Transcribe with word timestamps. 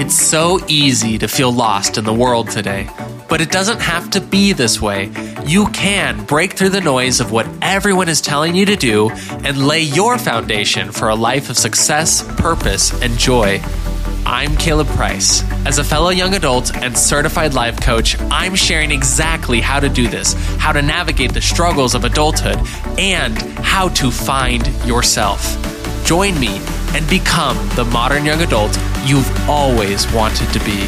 It's 0.00 0.18
so 0.18 0.58
easy 0.66 1.18
to 1.18 1.28
feel 1.28 1.52
lost 1.52 1.98
in 1.98 2.04
the 2.04 2.14
world 2.14 2.48
today, 2.48 2.88
but 3.28 3.42
it 3.42 3.50
doesn't 3.50 3.82
have 3.82 4.08
to 4.12 4.22
be 4.22 4.54
this 4.54 4.80
way. 4.80 5.12
You 5.44 5.66
can 5.66 6.24
break 6.24 6.54
through 6.54 6.70
the 6.70 6.80
noise 6.80 7.20
of 7.20 7.32
what 7.32 7.46
everyone 7.60 8.08
is 8.08 8.22
telling 8.22 8.54
you 8.54 8.64
to 8.64 8.76
do 8.76 9.10
and 9.44 9.66
lay 9.66 9.82
your 9.82 10.16
foundation 10.16 10.90
for 10.90 11.10
a 11.10 11.14
life 11.14 11.50
of 11.50 11.58
success, 11.58 12.22
purpose, 12.38 12.98
and 13.02 13.18
joy. 13.18 13.60
I'm 14.24 14.56
Caleb 14.56 14.86
Price. 14.86 15.42
As 15.66 15.76
a 15.76 15.84
fellow 15.84 16.08
young 16.08 16.32
adult 16.34 16.74
and 16.74 16.96
certified 16.96 17.52
life 17.52 17.78
coach, 17.82 18.18
I'm 18.30 18.54
sharing 18.54 18.92
exactly 18.92 19.60
how 19.60 19.80
to 19.80 19.90
do 19.90 20.08
this, 20.08 20.32
how 20.56 20.72
to 20.72 20.80
navigate 20.80 21.34
the 21.34 21.42
struggles 21.42 21.94
of 21.94 22.04
adulthood, 22.06 22.56
and 22.98 23.36
how 23.58 23.90
to 23.90 24.10
find 24.10 24.66
yourself. 24.86 25.58
Join 26.06 26.40
me 26.40 26.58
and 26.94 27.06
become 27.10 27.58
the 27.76 27.84
modern 27.84 28.24
young 28.24 28.40
adult 28.40 28.74
you've 29.04 29.48
always 29.48 30.10
wanted 30.12 30.52
to 30.52 30.58
be. 30.60 30.86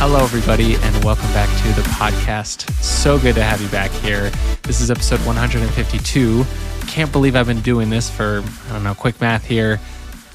Hello, 0.00 0.24
everybody, 0.24 0.76
and 0.76 1.04
welcome 1.04 1.30
back 1.32 1.48
to 1.62 1.80
the 1.80 1.86
podcast. 1.88 2.70
So 2.82 3.18
good 3.18 3.34
to 3.34 3.42
have 3.42 3.60
you 3.60 3.68
back 3.68 3.90
here. 3.90 4.30
This 4.62 4.80
is 4.80 4.90
episode 4.90 5.20
152. 5.26 6.44
Can't 6.86 7.12
believe 7.12 7.36
I've 7.36 7.46
been 7.46 7.60
doing 7.60 7.90
this 7.90 8.08
for, 8.08 8.42
I 8.68 8.72
don't 8.72 8.84
know, 8.84 8.94
quick 8.94 9.20
math 9.20 9.44
here 9.44 9.78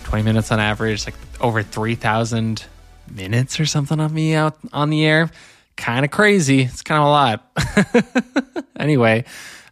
20 0.04 0.24
minutes 0.24 0.52
on 0.52 0.60
average, 0.60 1.06
like 1.06 1.16
over 1.42 1.64
3,000 1.64 2.66
minutes 3.10 3.60
or 3.60 3.66
something 3.66 4.00
of 4.00 4.14
me 4.14 4.36
out 4.36 4.58
on 4.72 4.92
the 4.92 5.06
air. 5.06 5.32
Kind 5.76 6.06
of 6.06 6.12
crazy. 6.12 6.62
It's 6.62 6.84
kind 6.84 7.02
of 7.02 7.08
a 7.08 7.10
lot. 7.10 8.66
anyway, 8.80 9.26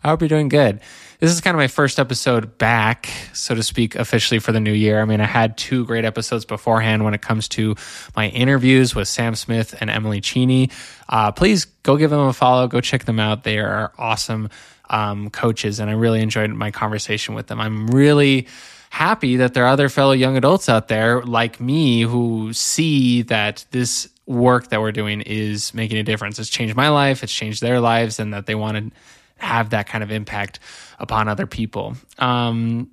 I 0.04 0.08
hope 0.10 0.22
you're 0.22 0.30
doing 0.30 0.50
good 0.50 0.80
this 1.22 1.32
is 1.32 1.40
kind 1.40 1.54
of 1.54 1.60
my 1.60 1.68
first 1.68 2.00
episode 2.00 2.58
back, 2.58 3.08
so 3.32 3.54
to 3.54 3.62
speak, 3.62 3.94
officially 3.94 4.40
for 4.40 4.52
the 4.52 4.60
new 4.60 4.74
year. 4.74 5.00
I 5.00 5.06
mean, 5.06 5.22
I 5.22 5.28
had 5.28 5.56
two 5.56 5.86
great 5.86 6.04
episodes 6.04 6.46
beforehand 6.46 7.04
when 7.04 7.14
it 7.14 7.22
comes 7.22 7.48
to 7.50 7.76
my 8.16 8.30
interviews 8.30 8.96
with 8.96 9.08
Sam 9.08 9.36
Smith 9.36 9.76
and 9.80 9.92
Emily 9.92 10.20
Cheney. 10.20 10.72
Uh, 11.08 11.32
please 11.32 11.66
go 11.84 11.96
give 11.96 12.10
them 12.10 12.22
a 12.22 12.34
follow, 12.34 12.68
go 12.68 12.82
check 12.82 13.06
them 13.06 13.20
out. 13.20 13.44
They 13.44 13.60
are 13.60 13.94
awesome 14.00 14.50
um, 14.90 15.30
coaches, 15.30 15.80
and 15.80 15.92
I 15.92 15.94
really 15.94 16.22
enjoyed 16.22 16.50
my 16.50 16.72
conversation 16.72 17.36
with 17.36 17.46
them. 17.46 17.62
I'm 17.62 17.86
really 17.86 18.48
happy 18.90 19.36
that 19.38 19.54
there 19.54 19.66
are 19.66 19.72
other 19.72 19.90
fellow 19.90 20.14
young 20.14 20.38
adults 20.38 20.70
out 20.70 20.88
there 20.88 21.22
like 21.22 21.62
me 21.62 22.02
who 22.02 22.52
see 22.52 23.22
that 23.22 23.64
this 23.70 24.10
work 24.26 24.70
that 24.70 24.82
we're 24.82 24.92
doing 24.92 25.22
is 25.22 25.72
making 25.76 26.00
a 26.00 26.04
difference. 26.04 26.40
It's 26.40 26.50
changed 26.50 26.76
my 26.76 26.90
life, 26.90 27.22
it's 27.22 27.32
changed 27.32 27.62
their 27.62 27.80
lives, 27.80 28.20
and 28.20 28.34
that 28.34 28.48
they 28.48 28.56
want 28.56 28.78
to 28.78 28.98
have 29.42 29.72
that 29.72 29.88
kind 29.88 30.04
of 30.04 30.12
impact 30.12 30.60
upon 31.00 31.28
other 31.28 31.48
people. 31.48 31.96
Um, 32.20 32.92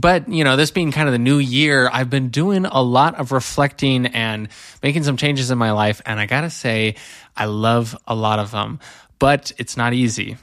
but 0.00 0.26
you 0.26 0.42
know 0.42 0.56
this 0.56 0.70
being 0.70 0.90
kind 0.90 1.06
of 1.06 1.12
the 1.12 1.18
new 1.18 1.36
year 1.36 1.86
i've 1.92 2.08
been 2.08 2.30
doing 2.30 2.64
a 2.64 2.80
lot 2.80 3.14
of 3.16 3.30
reflecting 3.30 4.06
and 4.06 4.48
making 4.82 5.04
some 5.04 5.18
changes 5.18 5.50
in 5.50 5.58
my 5.58 5.72
life 5.72 6.00
and 6.06 6.18
i 6.18 6.24
gotta 6.24 6.48
say 6.48 6.94
i 7.36 7.44
love 7.44 7.94
a 8.06 8.14
lot 8.14 8.38
of 8.38 8.50
them 8.50 8.78
but 9.22 9.52
it's 9.56 9.76
not 9.76 9.92
easy. 9.92 10.36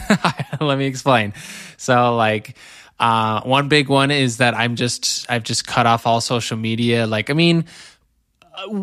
Let 0.60 0.78
me 0.78 0.86
explain. 0.86 1.32
So 1.76 2.16
like 2.16 2.56
uh, 2.98 3.42
one 3.42 3.68
big 3.68 3.88
one 3.88 4.10
is 4.10 4.38
that 4.38 4.52
i'm 4.54 4.74
just 4.74 5.30
i've 5.30 5.44
just 5.44 5.64
cut 5.64 5.86
off 5.86 6.08
all 6.08 6.20
social 6.20 6.56
media. 6.56 7.06
Like 7.06 7.30
i 7.30 7.34
mean 7.34 7.66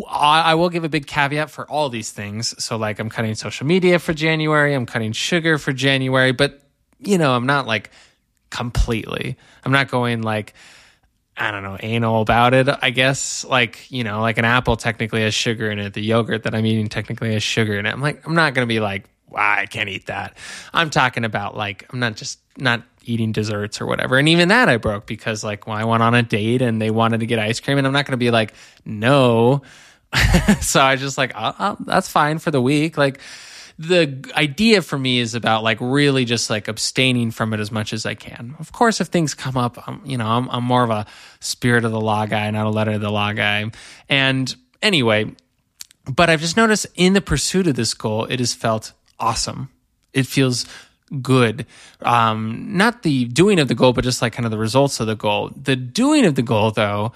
I 0.10 0.56
will 0.56 0.70
give 0.70 0.84
a 0.84 0.90
big 0.90 1.08
caveat 1.08 1.50
for 1.50 1.70
all 1.70 1.90
these 1.90 2.12
things. 2.12 2.54
So, 2.64 2.78
like, 2.78 3.00
I'm 3.00 3.10
cutting 3.10 3.36
social 3.36 3.66
media 3.66 4.00
for 4.00 4.14
January, 4.14 4.74
I'm 4.74 4.86
cutting 4.86 5.12
sugar 5.12 5.58
for 5.58 5.74
January, 5.74 6.32
but 6.32 6.62
you 7.00 7.18
know, 7.18 7.34
I'm 7.34 7.46
not 7.46 7.68
like 7.68 7.92
completely. 8.50 9.38
I'm 9.64 9.72
not 9.72 9.90
going 9.90 10.22
like, 10.22 10.54
I 11.36 11.52
don't 11.52 11.64
know, 11.64 11.78
anal 11.80 12.22
about 12.22 12.54
it, 12.54 12.70
I 12.82 12.92
guess. 12.92 13.44
Like, 13.44 13.92
you 13.92 14.04
know, 14.04 14.22
like 14.22 14.38
an 14.38 14.46
apple 14.46 14.78
technically 14.78 15.22
has 15.22 15.34
sugar 15.34 15.72
in 15.72 15.80
it. 15.80 15.94
The 15.94 16.02
yogurt 16.02 16.44
that 16.44 16.54
I'm 16.54 16.66
eating 16.66 16.88
technically 16.88 17.34
has 17.34 17.44
sugar 17.44 17.78
in 17.78 17.86
it. 17.86 17.92
I'm 17.92 18.02
like, 18.02 18.26
I'm 18.28 18.36
not 18.36 18.54
going 18.54 18.68
to 18.68 18.72
be 18.72 18.80
like, 18.80 19.10
Ah, 19.36 19.60
I 19.60 19.66
can't 19.66 19.90
eat 19.90 20.08
that. 20.08 20.38
I'm 20.74 20.90
talking 20.90 21.26
about 21.26 21.56
like, 21.56 21.86
I'm 21.92 22.00
not 22.00 22.16
just 22.16 22.40
not 22.58 22.84
eating 23.06 23.32
desserts 23.32 23.82
or 23.82 23.86
whatever. 23.86 24.18
And 24.18 24.30
even 24.30 24.50
that 24.50 24.70
I 24.70 24.78
broke 24.78 25.06
because 25.06 25.44
like, 25.44 25.68
well, 25.68 25.76
I 25.76 25.84
went 25.84 26.04
on 26.04 26.16
a 26.16 26.24
date 26.24 26.62
and 26.62 26.82
they 26.82 26.92
wanted 26.92 27.20
to 27.20 27.26
get 27.26 27.40
ice 27.40 27.60
cream 27.60 27.78
and 27.78 27.86
I'm 27.86 27.94
not 27.94 28.06
going 28.06 28.14
to 28.14 28.18
be 28.18 28.32
like, 28.32 28.54
no. 28.86 29.62
so 30.62 30.82
I 30.82 30.96
just 30.96 31.18
like, 31.18 31.34
oh, 31.36 31.56
oh, 31.60 31.78
that's 31.82 32.08
fine 32.08 32.40
for 32.40 32.52
the 32.52 32.62
week. 32.62 32.98
Like, 32.98 33.20
the 33.80 34.32
idea 34.36 34.82
for 34.82 34.98
me 34.98 35.20
is 35.20 35.34
about 35.34 35.64
like 35.64 35.80
really 35.82 36.26
just 36.26 36.50
like 36.50 36.68
abstaining 36.68 37.32
from 37.32 37.54
it 37.54 37.60
as 37.60 37.72
much 37.72 37.92
as 37.94 38.06
I 38.06 38.14
can. 38.14 38.56
Of 38.60 38.72
course, 38.72 39.02
if 39.02 39.08
things 39.08 39.34
come 39.34 39.58
up, 39.58 39.88
I'm, 39.88 40.02
you 40.06 40.18
know, 40.18 40.28
I'm, 40.28 40.50
I'm 40.50 40.64
more 40.64 40.84
of 40.84 40.90
a 40.90 41.06
spirit 41.40 41.84
of 41.84 41.92
the 41.92 42.00
law 42.00 42.26
guy, 42.26 42.50
not 42.52 42.68
a 42.68 42.70
letter 42.70 42.92
of 42.92 43.02
the 43.02 43.10
law 43.10 43.34
guy. 43.34 43.72
And 44.08 44.56
anyway, 44.82 45.36
but 46.06 46.30
I've 46.30 46.42
just 46.42 46.58
noticed 46.58 46.86
in 46.96 47.14
the 47.14 47.22
pursuit 47.22 47.68
of 47.68 47.76
this 47.76 47.94
goal, 47.94 48.26
it 48.26 48.40
has 48.40 48.54
felt 48.54 48.94
awesome. 49.24 49.70
It 50.12 50.28
feels 50.28 50.66
good. 51.22 51.66
Um, 52.02 52.78
not 52.78 53.04
the 53.04 53.26
doing 53.26 53.60
of 53.60 53.68
the 53.68 53.76
goal, 53.76 53.94
but 53.94 54.04
just 54.04 54.22
like 54.22 54.34
kind 54.34 54.46
of 54.46 54.52
the 54.52 54.58
results 54.58 55.00
of 55.00 55.08
the 55.08 55.16
goal. 55.16 55.52
The 55.56 55.76
doing 55.76 56.26
of 56.26 56.36
the 56.36 56.42
goal, 56.42 56.72
though, 56.72 57.14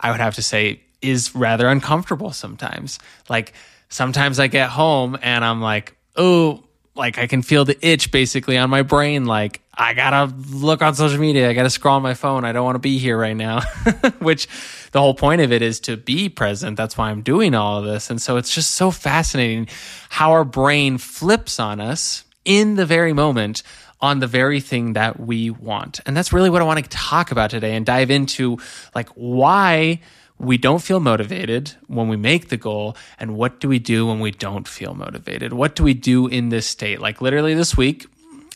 I 0.00 0.10
would 0.10 0.20
have 0.20 0.36
to 0.36 0.42
say 0.42 0.82
is 1.02 1.34
rather 1.34 1.68
uncomfortable 1.68 2.30
sometimes. 2.32 2.98
Like 3.28 3.52
sometimes 3.88 4.38
I 4.38 4.46
get 4.46 4.70
home 4.70 5.18
and 5.20 5.44
I'm 5.44 5.60
like, 5.60 5.96
oh, 6.16 6.64
like 6.98 7.16
I 7.16 7.26
can 7.26 7.42
feel 7.42 7.64
the 7.64 7.78
itch 7.86 8.10
basically 8.10 8.58
on 8.58 8.68
my 8.68 8.82
brain. 8.82 9.24
Like 9.24 9.62
I 9.72 9.94
gotta 9.94 10.34
look 10.50 10.82
on 10.82 10.94
social 10.94 11.20
media. 11.20 11.48
I 11.48 11.54
gotta 11.54 11.70
scroll 11.70 11.96
on 11.96 12.02
my 12.02 12.14
phone. 12.14 12.44
I 12.44 12.52
don't 12.52 12.64
want 12.64 12.74
to 12.74 12.80
be 12.80 12.98
here 12.98 13.16
right 13.16 13.36
now. 13.36 13.60
Which 14.18 14.48
the 14.90 15.00
whole 15.00 15.14
point 15.14 15.40
of 15.40 15.52
it 15.52 15.62
is 15.62 15.80
to 15.80 15.96
be 15.96 16.28
present. 16.28 16.76
That's 16.76 16.98
why 16.98 17.10
I'm 17.10 17.22
doing 17.22 17.54
all 17.54 17.78
of 17.78 17.84
this. 17.84 18.10
And 18.10 18.20
so 18.20 18.36
it's 18.36 18.54
just 18.54 18.72
so 18.72 18.90
fascinating 18.90 19.68
how 20.08 20.32
our 20.32 20.44
brain 20.44 20.98
flips 20.98 21.60
on 21.60 21.80
us 21.80 22.24
in 22.44 22.74
the 22.74 22.84
very 22.84 23.12
moment 23.12 23.62
on 24.00 24.20
the 24.20 24.26
very 24.26 24.60
thing 24.60 24.92
that 24.92 25.18
we 25.18 25.50
want. 25.50 26.00
And 26.06 26.16
that's 26.16 26.32
really 26.32 26.50
what 26.50 26.62
I 26.62 26.64
want 26.64 26.82
to 26.82 26.88
talk 26.88 27.30
about 27.30 27.50
today 27.50 27.74
and 27.74 27.84
dive 27.84 28.10
into 28.10 28.58
like 28.94 29.08
why 29.10 30.00
we 30.38 30.56
don't 30.56 30.82
feel 30.82 31.00
motivated 31.00 31.72
when 31.86 32.08
we 32.08 32.16
make 32.16 32.48
the 32.48 32.56
goal 32.56 32.96
and 33.18 33.34
what 33.34 33.60
do 33.60 33.68
we 33.68 33.78
do 33.78 34.06
when 34.06 34.20
we 34.20 34.30
don't 34.30 34.68
feel 34.68 34.94
motivated? 34.94 35.52
What 35.52 35.74
do 35.74 35.82
we 35.82 35.94
do 35.94 36.26
in 36.26 36.48
this 36.48 36.66
state? 36.66 37.00
Like 37.00 37.20
literally 37.20 37.54
this 37.54 37.76
week 37.76 38.06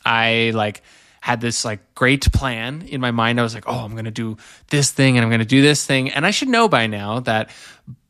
i 0.04 0.50
like 0.54 0.82
had 1.20 1.40
this 1.40 1.64
like 1.64 1.94
great 1.94 2.32
plan 2.32 2.82
in 2.82 3.00
my 3.00 3.12
mind. 3.12 3.38
I 3.38 3.42
was 3.44 3.54
like 3.54 3.68
oh 3.68 3.78
i'm 3.84 3.92
going 3.92 4.06
to 4.06 4.10
do 4.10 4.36
this 4.70 4.90
thing 4.90 5.16
and 5.16 5.24
i'm 5.24 5.30
going 5.30 5.40
to 5.40 5.44
do 5.44 5.62
this 5.62 5.84
thing. 5.86 6.10
And 6.10 6.26
i 6.26 6.30
should 6.30 6.48
know 6.48 6.68
by 6.68 6.86
now 6.86 7.20
that 7.20 7.50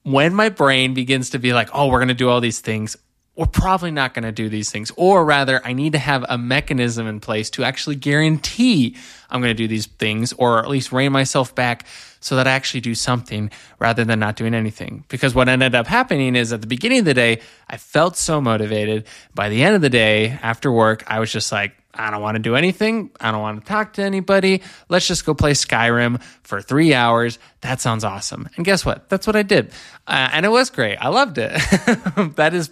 when 0.02 0.34
my 0.34 0.48
brain 0.48 0.94
begins 0.94 1.30
to 1.30 1.38
be 1.38 1.52
like 1.52 1.68
oh 1.72 1.88
we're 1.88 1.98
going 1.98 2.08
to 2.08 2.14
do 2.14 2.28
all 2.28 2.40
these 2.40 2.60
things 2.60 2.96
we're 3.34 3.46
probably 3.46 3.90
not 3.90 4.12
going 4.12 4.24
to 4.24 4.32
do 4.32 4.48
these 4.48 4.70
things. 4.70 4.92
Or 4.96 5.24
rather, 5.24 5.64
I 5.64 5.72
need 5.72 5.92
to 5.92 5.98
have 5.98 6.24
a 6.28 6.36
mechanism 6.36 7.06
in 7.06 7.20
place 7.20 7.48
to 7.50 7.64
actually 7.64 7.96
guarantee 7.96 8.96
I'm 9.30 9.40
going 9.40 9.50
to 9.50 9.54
do 9.54 9.66
these 9.66 9.86
things 9.86 10.34
or 10.34 10.58
at 10.58 10.68
least 10.68 10.92
rein 10.92 11.12
myself 11.12 11.54
back 11.54 11.86
so 12.20 12.36
that 12.36 12.46
I 12.46 12.52
actually 12.52 12.82
do 12.82 12.94
something 12.94 13.50
rather 13.78 14.04
than 14.04 14.20
not 14.20 14.36
doing 14.36 14.54
anything. 14.54 15.04
Because 15.08 15.34
what 15.34 15.48
ended 15.48 15.74
up 15.74 15.86
happening 15.86 16.36
is 16.36 16.52
at 16.52 16.60
the 16.60 16.66
beginning 16.66 17.00
of 17.00 17.04
the 17.06 17.14
day, 17.14 17.40
I 17.68 17.78
felt 17.78 18.16
so 18.16 18.40
motivated. 18.40 19.06
By 19.34 19.48
the 19.48 19.62
end 19.62 19.76
of 19.76 19.80
the 19.80 19.90
day, 19.90 20.38
after 20.42 20.70
work, 20.70 21.02
I 21.06 21.18
was 21.18 21.32
just 21.32 21.50
like, 21.50 21.72
I 21.94 22.10
don't 22.10 22.22
want 22.22 22.36
to 22.36 22.42
do 22.42 22.56
anything. 22.56 23.10
I 23.20 23.30
don't 23.30 23.42
want 23.42 23.60
to 23.60 23.68
talk 23.68 23.94
to 23.94 24.02
anybody. 24.02 24.62
Let's 24.88 25.06
just 25.06 25.26
go 25.26 25.34
play 25.34 25.52
Skyrim 25.52 26.22
for 26.42 26.62
three 26.62 26.94
hours. 26.94 27.38
That 27.60 27.80
sounds 27.80 28.02
awesome. 28.02 28.48
And 28.56 28.64
guess 28.64 28.86
what? 28.86 29.10
That's 29.10 29.26
what 29.26 29.36
I 29.36 29.42
did. 29.42 29.72
Uh, 30.06 30.30
and 30.32 30.46
it 30.46 30.48
was 30.48 30.70
great. 30.70 30.96
I 30.96 31.08
loved 31.08 31.36
it. 31.36 31.52
that 32.36 32.54
is, 32.54 32.70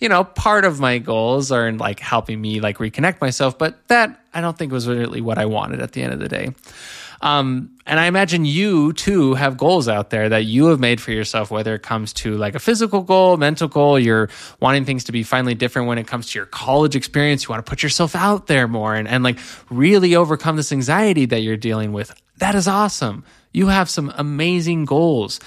you 0.00 0.08
know, 0.08 0.24
part 0.24 0.64
of 0.64 0.80
my 0.80 0.98
goals 0.98 1.52
are 1.52 1.68
in 1.68 1.76
like 1.76 2.00
helping 2.00 2.40
me 2.40 2.60
like 2.60 2.78
reconnect 2.78 3.20
myself. 3.20 3.58
But 3.58 3.86
that 3.88 4.18
I 4.32 4.40
don't 4.40 4.56
think 4.56 4.72
was 4.72 4.88
really 4.88 5.20
what 5.20 5.36
I 5.36 5.44
wanted 5.44 5.80
at 5.80 5.92
the 5.92 6.02
end 6.02 6.14
of 6.14 6.18
the 6.18 6.28
day. 6.28 6.54
Um, 7.22 7.70
and 7.86 8.00
I 8.00 8.06
imagine 8.06 8.44
you 8.44 8.92
too 8.92 9.34
have 9.34 9.56
goals 9.56 9.88
out 9.88 10.10
there 10.10 10.28
that 10.28 10.44
you 10.44 10.66
have 10.66 10.80
made 10.80 11.00
for 11.00 11.12
yourself, 11.12 11.52
whether 11.52 11.74
it 11.74 11.82
comes 11.82 12.12
to 12.14 12.36
like 12.36 12.56
a 12.56 12.58
physical 12.58 13.00
goal, 13.02 13.36
mental 13.36 13.68
goal, 13.68 13.98
you're 13.98 14.28
wanting 14.60 14.84
things 14.84 15.04
to 15.04 15.12
be 15.12 15.22
finally 15.22 15.54
different 15.54 15.86
when 15.86 15.98
it 15.98 16.06
comes 16.06 16.30
to 16.30 16.38
your 16.38 16.46
college 16.46 16.96
experience. 16.96 17.44
You 17.44 17.50
want 17.50 17.64
to 17.64 17.70
put 17.70 17.82
yourself 17.82 18.16
out 18.16 18.48
there 18.48 18.66
more 18.66 18.94
and, 18.94 19.06
and 19.06 19.22
like 19.22 19.38
really 19.70 20.16
overcome 20.16 20.56
this 20.56 20.72
anxiety 20.72 21.26
that 21.26 21.40
you're 21.40 21.56
dealing 21.56 21.92
with. 21.92 22.12
That 22.38 22.56
is 22.56 22.66
awesome. 22.66 23.24
You 23.52 23.68
have 23.68 23.88
some 23.88 24.12
amazing 24.16 24.84
goals. 24.84 25.38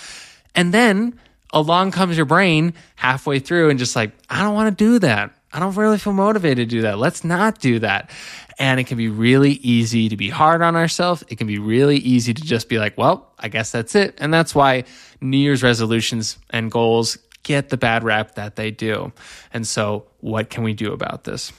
And 0.55 0.73
then 0.73 1.19
along 1.51 1.91
comes 1.91 2.15
your 2.15 2.25
brain 2.25 2.73
halfway 2.95 3.39
through 3.39 3.69
and 3.69 3.79
just 3.79 3.95
like, 3.95 4.11
I 4.29 4.43
don't 4.43 4.55
want 4.55 4.77
to 4.77 4.83
do 4.83 4.99
that. 4.99 5.31
I 5.51 5.59
don't 5.59 5.75
really 5.75 5.97
feel 5.97 6.11
motivated 6.13 6.69
to 6.69 6.75
do 6.75 6.81
that. 6.81 6.99
Let's 6.99 7.23
not 7.23 7.59
do 7.59 7.79
that. 7.79 8.09
And 8.57 8.79
it 8.79 8.85
can 8.85 8.97
be 8.97 9.09
really 9.09 9.53
easy 9.53 10.07
to 10.09 10.15
be 10.15 10.29
hard 10.29 10.61
on 10.61 10.75
ourselves. 10.75 11.23
It 11.27 11.37
can 11.37 11.47
be 11.47 11.59
really 11.59 11.97
easy 11.97 12.33
to 12.33 12.41
just 12.41 12.69
be 12.69 12.79
like, 12.79 12.97
well, 12.97 13.33
I 13.37 13.49
guess 13.49 13.71
that's 13.71 13.95
it. 13.95 14.15
And 14.17 14.33
that's 14.33 14.55
why 14.55 14.85
New 15.19 15.37
Year's 15.37 15.61
resolutions 15.61 16.37
and 16.49 16.71
goals 16.71 17.17
get 17.43 17.69
the 17.69 17.77
bad 17.77 18.03
rap 18.03 18.35
that 18.35 18.55
they 18.55 18.71
do. 18.71 19.11
And 19.53 19.67
so, 19.67 20.05
what 20.21 20.49
can 20.49 20.63
we 20.63 20.73
do 20.73 20.93
about 20.93 21.25
this? 21.25 21.51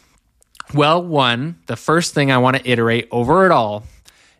Well, 0.74 1.02
one, 1.02 1.58
the 1.66 1.76
first 1.76 2.14
thing 2.14 2.32
I 2.32 2.38
want 2.38 2.56
to 2.56 2.68
iterate 2.68 3.08
over 3.10 3.46
it 3.46 3.52
all 3.52 3.84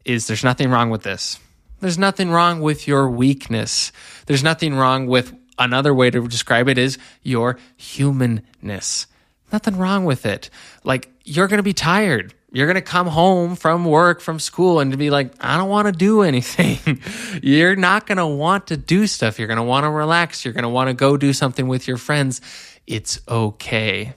is 0.05 0.26
there's 0.26 0.44
nothing 0.44 0.70
wrong 0.70 0.91
with 0.91 1.03
this. 1.03 1.38
There's 1.81 1.99
nothing 1.99 2.31
wrong 2.31 2.61
with 2.61 2.88
your 2.88 3.08
weakness. 3.08 3.93
There's 4.26 4.43
nothing 4.43 4.75
wrong 4.75 5.06
with 5.06 5.35
another 5.58 5.94
way 5.94 6.11
to 6.11 6.26
describe 6.26 6.69
it 6.69 6.79
is 6.79 6.99
your 7.23 7.58
humanness. 7.76 9.06
Nothing 9.53 9.76
wrong 9.76 10.05
with 10.05 10.26
it. 10.26 10.50
Like 10.85 11.11
you're 11.25 11.49
going 11.49 11.58
to 11.58 11.62
be 11.62 11.73
tired. 11.73 12.35
You're 12.52 12.66
going 12.66 12.76
to 12.76 12.81
come 12.81 13.06
home 13.08 13.56
from 13.56 13.84
work, 13.84 14.20
from 14.20 14.38
school, 14.38 14.81
and 14.81 14.93
to 14.93 14.96
be 14.96 15.10
like, 15.10 15.32
I 15.40 15.56
don't 15.56 15.69
want 15.69 15.87
to 15.87 15.93
do 15.93 16.22
anything. 16.22 17.00
you're 17.43 17.76
not 17.76 18.06
going 18.06 18.19
to 18.19 18.26
want 18.26 18.69
to 18.69 18.76
do 18.76 19.06
stuff. 19.06 19.38
You're 19.38 19.48
going 19.48 19.58
to 19.58 19.64
want 19.64 19.84
to 19.84 19.90
relax. 19.90 20.44
You're 20.44 20.54
going 20.54 20.62
to 20.62 20.69
want 20.69 20.88
to 20.88 20.94
go 20.94 21.16
do 21.16 21.32
something 21.32 21.66
with 21.66 21.88
your 21.88 21.96
friends. 21.96 22.40
It's 22.87 23.20
okay. 23.28 24.14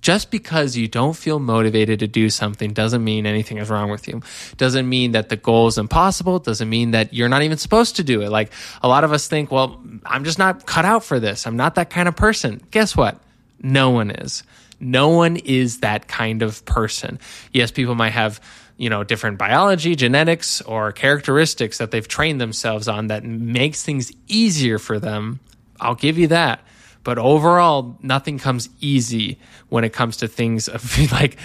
Just 0.00 0.30
because 0.30 0.76
you 0.76 0.88
don't 0.88 1.14
feel 1.14 1.38
motivated 1.38 2.00
to 2.00 2.06
do 2.06 2.30
something 2.30 2.72
doesn't 2.72 3.04
mean 3.04 3.26
anything 3.26 3.58
is 3.58 3.68
wrong 3.68 3.90
with 3.90 4.08
you. 4.08 4.22
Doesn't 4.56 4.88
mean 4.88 5.12
that 5.12 5.28
the 5.28 5.36
goal 5.36 5.66
is 5.66 5.76
impossible. 5.76 6.38
Doesn't 6.38 6.68
mean 6.68 6.92
that 6.92 7.12
you're 7.12 7.28
not 7.28 7.42
even 7.42 7.58
supposed 7.58 7.96
to 7.96 8.04
do 8.04 8.22
it. 8.22 8.30
Like 8.30 8.52
a 8.82 8.88
lot 8.88 9.04
of 9.04 9.12
us 9.12 9.28
think, 9.28 9.50
well, 9.50 9.82
I'm 10.06 10.24
just 10.24 10.38
not 10.38 10.64
cut 10.64 10.84
out 10.84 11.04
for 11.04 11.20
this. 11.20 11.46
I'm 11.46 11.56
not 11.56 11.74
that 11.74 11.90
kind 11.90 12.08
of 12.08 12.16
person. 12.16 12.62
Guess 12.70 12.96
what? 12.96 13.20
No 13.62 13.90
one 13.90 14.10
is. 14.10 14.42
No 14.80 15.08
one 15.08 15.36
is 15.36 15.80
that 15.80 16.08
kind 16.08 16.42
of 16.42 16.64
person. 16.64 17.18
Yes, 17.52 17.70
people 17.70 17.94
might 17.94 18.10
have, 18.10 18.40
you 18.76 18.88
know, 18.88 19.04
different 19.04 19.38
biology, 19.38 19.94
genetics, 19.94 20.62
or 20.62 20.90
characteristics 20.92 21.78
that 21.78 21.90
they've 21.90 22.08
trained 22.08 22.40
themselves 22.40 22.88
on 22.88 23.08
that 23.08 23.24
makes 23.24 23.82
things 23.84 24.10
easier 24.26 24.78
for 24.78 24.98
them. 24.98 25.40
I'll 25.78 25.94
give 25.94 26.18
you 26.18 26.28
that. 26.28 26.60
But 27.04 27.18
overall, 27.18 27.98
nothing 28.02 28.38
comes 28.38 28.68
easy 28.80 29.38
when 29.68 29.84
it 29.84 29.92
comes 29.92 30.18
to 30.18 30.28
things 30.28 30.68
of 30.68 30.98
like 31.12 31.36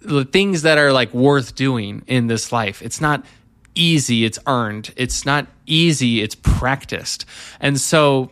the 0.00 0.24
things 0.24 0.62
that 0.62 0.78
are 0.78 0.92
like 0.92 1.12
worth 1.14 1.54
doing 1.54 2.02
in 2.06 2.26
this 2.26 2.52
life. 2.52 2.82
It's 2.82 3.00
not 3.00 3.24
easy, 3.74 4.24
it's 4.24 4.38
earned. 4.46 4.92
It's 4.96 5.26
not 5.26 5.46
easy, 5.66 6.22
it's 6.22 6.34
practiced. 6.34 7.24
And 7.60 7.80
so 7.80 8.30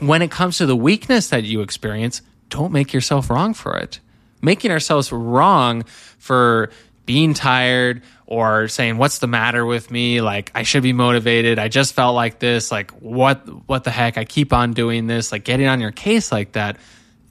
when 0.00 0.22
it 0.22 0.30
comes 0.30 0.58
to 0.58 0.66
the 0.66 0.76
weakness 0.76 1.28
that 1.30 1.44
you 1.44 1.60
experience, 1.60 2.22
don't 2.48 2.72
make 2.72 2.92
yourself 2.92 3.30
wrong 3.30 3.54
for 3.54 3.76
it. 3.76 4.00
Making 4.42 4.70
ourselves 4.70 5.12
wrong 5.12 5.84
for 6.18 6.70
being 7.06 7.34
tired 7.34 8.02
or 8.26 8.68
saying 8.68 8.98
what's 8.98 9.20
the 9.20 9.26
matter 9.26 9.64
with 9.64 9.90
me? 9.90 10.20
Like 10.20 10.50
i 10.54 10.64
should 10.64 10.82
be 10.82 10.92
motivated. 10.92 11.58
I 11.58 11.68
just 11.68 11.94
felt 11.94 12.14
like 12.14 12.38
this. 12.40 12.70
Like 12.70 12.90
what 12.92 13.48
what 13.68 13.84
the 13.84 13.90
heck? 13.90 14.18
I 14.18 14.24
keep 14.24 14.52
on 14.52 14.72
doing 14.72 15.06
this. 15.06 15.32
Like 15.32 15.44
getting 15.44 15.66
on 15.66 15.80
your 15.80 15.92
case 15.92 16.30
like 16.30 16.52
that 16.52 16.76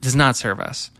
does 0.00 0.16
not 0.16 0.36
serve 0.36 0.60
us. 0.60 0.90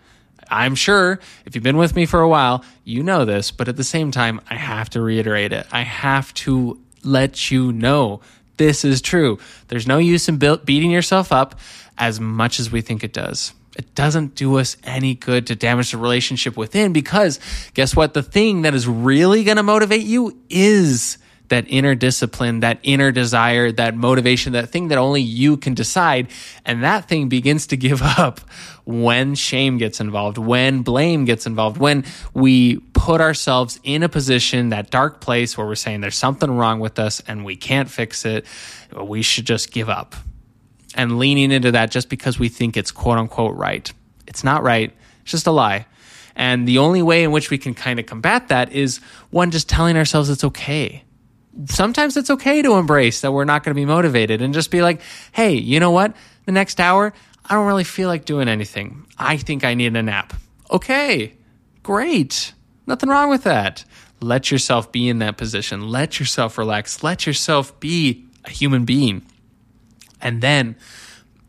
I'm 0.48 0.76
sure 0.76 1.18
if 1.44 1.54
you've 1.54 1.64
been 1.64 1.76
with 1.76 1.96
me 1.96 2.06
for 2.06 2.20
a 2.20 2.28
while 2.28 2.64
you 2.84 3.02
know 3.02 3.24
this 3.24 3.50
but 3.50 3.66
at 3.66 3.76
the 3.76 3.82
same 3.82 4.12
time 4.12 4.40
i 4.48 4.54
have 4.54 4.90
to 4.90 5.00
reiterate 5.00 5.52
it. 5.52 5.66
I 5.72 5.80
have 5.80 6.32
to 6.34 6.78
let 7.02 7.50
you 7.50 7.72
know 7.72 8.20
this 8.58 8.84
is 8.84 9.02
true. 9.02 9.38
There's 9.68 9.86
no 9.86 9.98
use 9.98 10.28
in 10.28 10.38
beating 10.38 10.90
yourself 10.90 11.32
up 11.32 11.58
as 11.98 12.20
much 12.20 12.60
as 12.60 12.70
we 12.70 12.80
think 12.80 13.02
it 13.02 13.12
does 13.12 13.52
it 13.76 13.94
doesn't 13.94 14.34
do 14.34 14.58
us 14.58 14.76
any 14.84 15.14
good 15.14 15.46
to 15.48 15.54
damage 15.54 15.92
the 15.92 15.98
relationship 15.98 16.56
within 16.56 16.92
because 16.92 17.38
guess 17.74 17.94
what? 17.94 18.14
The 18.14 18.22
thing 18.22 18.62
that 18.62 18.74
is 18.74 18.88
really 18.88 19.44
going 19.44 19.58
to 19.58 19.62
motivate 19.62 20.02
you 20.02 20.38
is 20.48 21.18
that 21.48 21.64
inner 21.68 21.94
discipline, 21.94 22.60
that 22.60 22.80
inner 22.82 23.12
desire, 23.12 23.70
that 23.72 23.94
motivation, 23.94 24.54
that 24.54 24.70
thing 24.70 24.88
that 24.88 24.98
only 24.98 25.22
you 25.22 25.56
can 25.56 25.74
decide. 25.74 26.28
And 26.64 26.82
that 26.82 27.08
thing 27.08 27.28
begins 27.28 27.68
to 27.68 27.76
give 27.76 28.02
up 28.18 28.40
when 28.84 29.34
shame 29.34 29.78
gets 29.78 30.00
involved, 30.00 30.38
when 30.38 30.82
blame 30.82 31.24
gets 31.24 31.46
involved, 31.46 31.78
when 31.78 32.04
we 32.34 32.78
put 32.94 33.20
ourselves 33.20 33.78
in 33.84 34.02
a 34.02 34.08
position, 34.08 34.70
that 34.70 34.90
dark 34.90 35.20
place 35.20 35.56
where 35.56 35.66
we're 35.66 35.74
saying 35.74 36.00
there's 36.00 36.16
something 36.16 36.50
wrong 36.50 36.80
with 36.80 36.98
us 36.98 37.20
and 37.28 37.44
we 37.44 37.56
can't 37.56 37.90
fix 37.90 38.24
it. 38.24 38.46
We 38.98 39.22
should 39.22 39.46
just 39.46 39.70
give 39.70 39.88
up 39.88 40.14
and 40.96 41.18
leaning 41.18 41.52
into 41.52 41.72
that 41.72 41.90
just 41.90 42.08
because 42.08 42.38
we 42.38 42.48
think 42.48 42.76
it's 42.76 42.90
quote 42.90 43.18
unquote 43.18 43.56
right. 43.56 43.92
It's 44.26 44.42
not 44.42 44.62
right. 44.62 44.92
It's 45.22 45.30
just 45.30 45.46
a 45.46 45.52
lie. 45.52 45.86
And 46.34 46.68
the 46.68 46.78
only 46.78 47.02
way 47.02 47.24
in 47.24 47.32
which 47.32 47.50
we 47.50 47.58
can 47.58 47.74
kind 47.74 47.98
of 47.98 48.06
combat 48.06 48.48
that 48.48 48.72
is 48.72 48.98
one, 49.30 49.50
just 49.50 49.68
telling 49.68 49.96
ourselves 49.96 50.28
it's 50.28 50.44
okay. 50.44 51.02
Sometimes 51.66 52.16
it's 52.16 52.28
okay 52.28 52.60
to 52.60 52.74
embrace 52.74 53.22
that 53.22 53.32
we're 53.32 53.44
not 53.44 53.64
going 53.64 53.74
to 53.74 53.80
be 53.80 53.86
motivated 53.86 54.42
and 54.42 54.52
just 54.52 54.70
be 54.70 54.82
like, 54.82 55.00
hey, 55.32 55.54
you 55.54 55.80
know 55.80 55.90
what? 55.90 56.14
The 56.44 56.52
next 56.52 56.78
hour, 56.80 57.14
I 57.46 57.54
don't 57.54 57.66
really 57.66 57.84
feel 57.84 58.08
like 58.08 58.26
doing 58.26 58.48
anything. 58.48 59.06
I 59.18 59.38
think 59.38 59.64
I 59.64 59.72
need 59.72 59.96
a 59.96 60.02
nap. 60.02 60.34
Okay, 60.70 61.34
great. 61.82 62.52
Nothing 62.86 63.08
wrong 63.08 63.30
with 63.30 63.44
that. 63.44 63.84
Let 64.20 64.50
yourself 64.50 64.92
be 64.92 65.08
in 65.08 65.20
that 65.20 65.38
position. 65.38 65.88
Let 65.88 66.20
yourself 66.20 66.58
relax. 66.58 67.02
Let 67.02 67.26
yourself 67.26 67.78
be 67.80 68.26
a 68.44 68.50
human 68.50 68.84
being. 68.84 69.24
And 70.20 70.42
then 70.42 70.76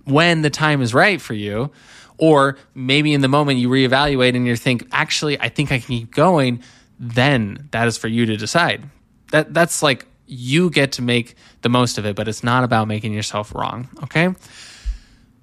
when 0.05 0.41
the 0.41 0.49
time 0.49 0.81
is 0.81 0.93
right 0.93 1.21
for 1.21 1.33
you, 1.33 1.71
or 2.17 2.57
maybe 2.73 3.13
in 3.13 3.21
the 3.21 3.27
moment 3.27 3.59
you 3.59 3.69
reevaluate 3.69 4.35
and 4.35 4.47
you 4.47 4.55
think, 4.55 4.87
actually, 4.91 5.39
I 5.39 5.49
think 5.49 5.71
I 5.71 5.79
can 5.79 5.87
keep 5.87 6.11
going, 6.13 6.63
then 6.99 7.67
that 7.71 7.87
is 7.87 7.97
for 7.97 8.07
you 8.07 8.25
to 8.25 8.37
decide. 8.37 8.89
That 9.31 9.53
that's 9.53 9.83
like 9.83 10.05
you 10.25 10.69
get 10.69 10.93
to 10.93 11.01
make 11.01 11.35
the 11.61 11.69
most 11.69 11.97
of 11.97 12.05
it, 12.05 12.15
but 12.15 12.27
it's 12.27 12.43
not 12.43 12.63
about 12.63 12.87
making 12.87 13.13
yourself 13.13 13.53
wrong. 13.53 13.87
Okay. 14.03 14.33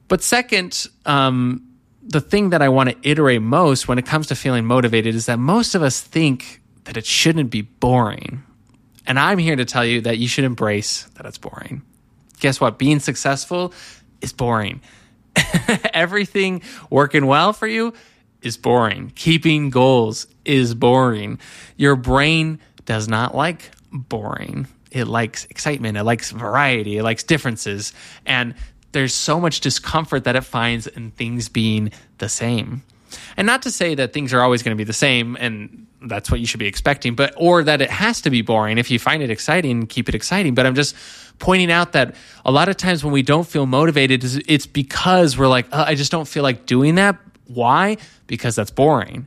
But 0.09 0.23
second, 0.23 0.87
um, 1.07 1.67
the 2.03 2.21
thing 2.21 2.51
that 2.51 2.61
I 2.61 2.69
want 2.69 2.91
to 2.91 3.09
iterate 3.09 3.41
most 3.41 3.89
when 3.89 3.99
it 3.99 4.05
comes 4.05 4.27
to 4.27 4.35
feeling 4.35 4.67
motivated 4.67 5.15
is 5.15 5.27
that 5.27 5.39
most 5.39 5.75
of 5.75 5.83
us 5.83 6.01
think 6.01 6.61
that 6.85 6.97
it 6.97 7.07
shouldn't 7.07 7.51
be 7.51 7.63
boring. 7.63 8.43
And 9.07 9.19
I'm 9.19 9.39
here 9.39 9.57
to 9.57 9.65
tell 9.65 9.85
you 9.85 10.03
that 10.03 10.19
you 10.19 10.29
should 10.29 10.45
embrace 10.45 11.05
that 11.15 11.25
it's 11.25 11.39
boring 11.39 11.83
guess 12.45 12.61
what? 12.61 12.77
Being 12.77 13.01
successful 13.01 13.73
is 14.21 14.35
boring. 14.35 14.83
Everything 15.95 16.61
working 16.91 17.25
well 17.25 17.55
for 17.55 17.67
you 17.67 17.95
is 18.43 18.59
boring. 18.59 19.13
Keeping 19.15 19.71
goals 19.71 20.27
is 20.45 20.75
boring. 20.75 21.39
Your 21.79 21.97
brain 21.97 22.61
does 22.85 23.09
not 23.09 23.35
like 23.35 23.71
boring. 23.91 24.67
It 24.91 25.07
likes 25.07 25.47
excitement. 25.47 25.97
It 25.97 26.05
likes 26.05 26.33
variety. 26.33 26.99
It 26.99 27.03
likes 27.03 27.23
differences. 27.23 27.95
And 28.27 28.55
there's 28.93 29.15
so 29.15 29.41
much 29.41 29.61
discomfort 29.61 30.25
that 30.25 30.37
it 30.37 30.45
finds 30.45 30.87
in 30.87 31.13
things 31.13 31.49
being 31.49 31.93
the 32.19 32.29
same. 32.29 32.83
And 33.39 33.47
not 33.47 33.63
to 33.63 33.71
say 33.71 33.95
that 33.95 34.13
things 34.13 34.35
are 34.35 34.43
always 34.43 34.63
going 34.63 34.77
to 34.77 34.79
be 34.79 34.85
the 34.85 34.93
same 34.93 35.39
and 35.41 35.87
that's 36.03 36.31
what 36.31 36.41
you 36.41 36.47
should 36.47 36.61
be 36.61 36.67
expecting, 36.67 37.15
but 37.15 37.33
or 37.39 37.63
that 37.65 37.81
it 37.81 37.91
has 37.91 38.21
to 38.21 38.29
be 38.31 38.43
boring. 38.43 38.77
If 38.77 38.91
you 38.91 38.99
find 38.99 39.23
it 39.23 39.31
exciting, 39.31 39.87
keep 39.87 40.11
it 40.11 40.15
exciting. 40.15 40.55
But 40.55 40.67
I'm 40.67 40.75
just 40.75 40.95
pointing 41.39 41.71
out 41.71 41.93
that 41.93 42.15
a 42.45 42.53
lot 42.53 42.69
of 42.69 42.77
times 42.77 43.05
when 43.05 43.13
we 43.13 43.23
don't 43.23 43.47
feel 43.47 43.67
motivated, 43.67 44.25
it's 44.49 44.67
because 44.67 45.37
we're 45.37 45.49
like, 45.49 45.67
oh, 45.73 45.83
I 45.83 45.95
just 45.95 46.11
don't 46.11 46.29
feel 46.29 46.43
like 46.43 46.67
doing 46.67 46.97
that. 46.97 47.19
Why? 47.47 47.99
Because 48.27 48.57
that's 48.57 48.71
boring. 48.71 49.27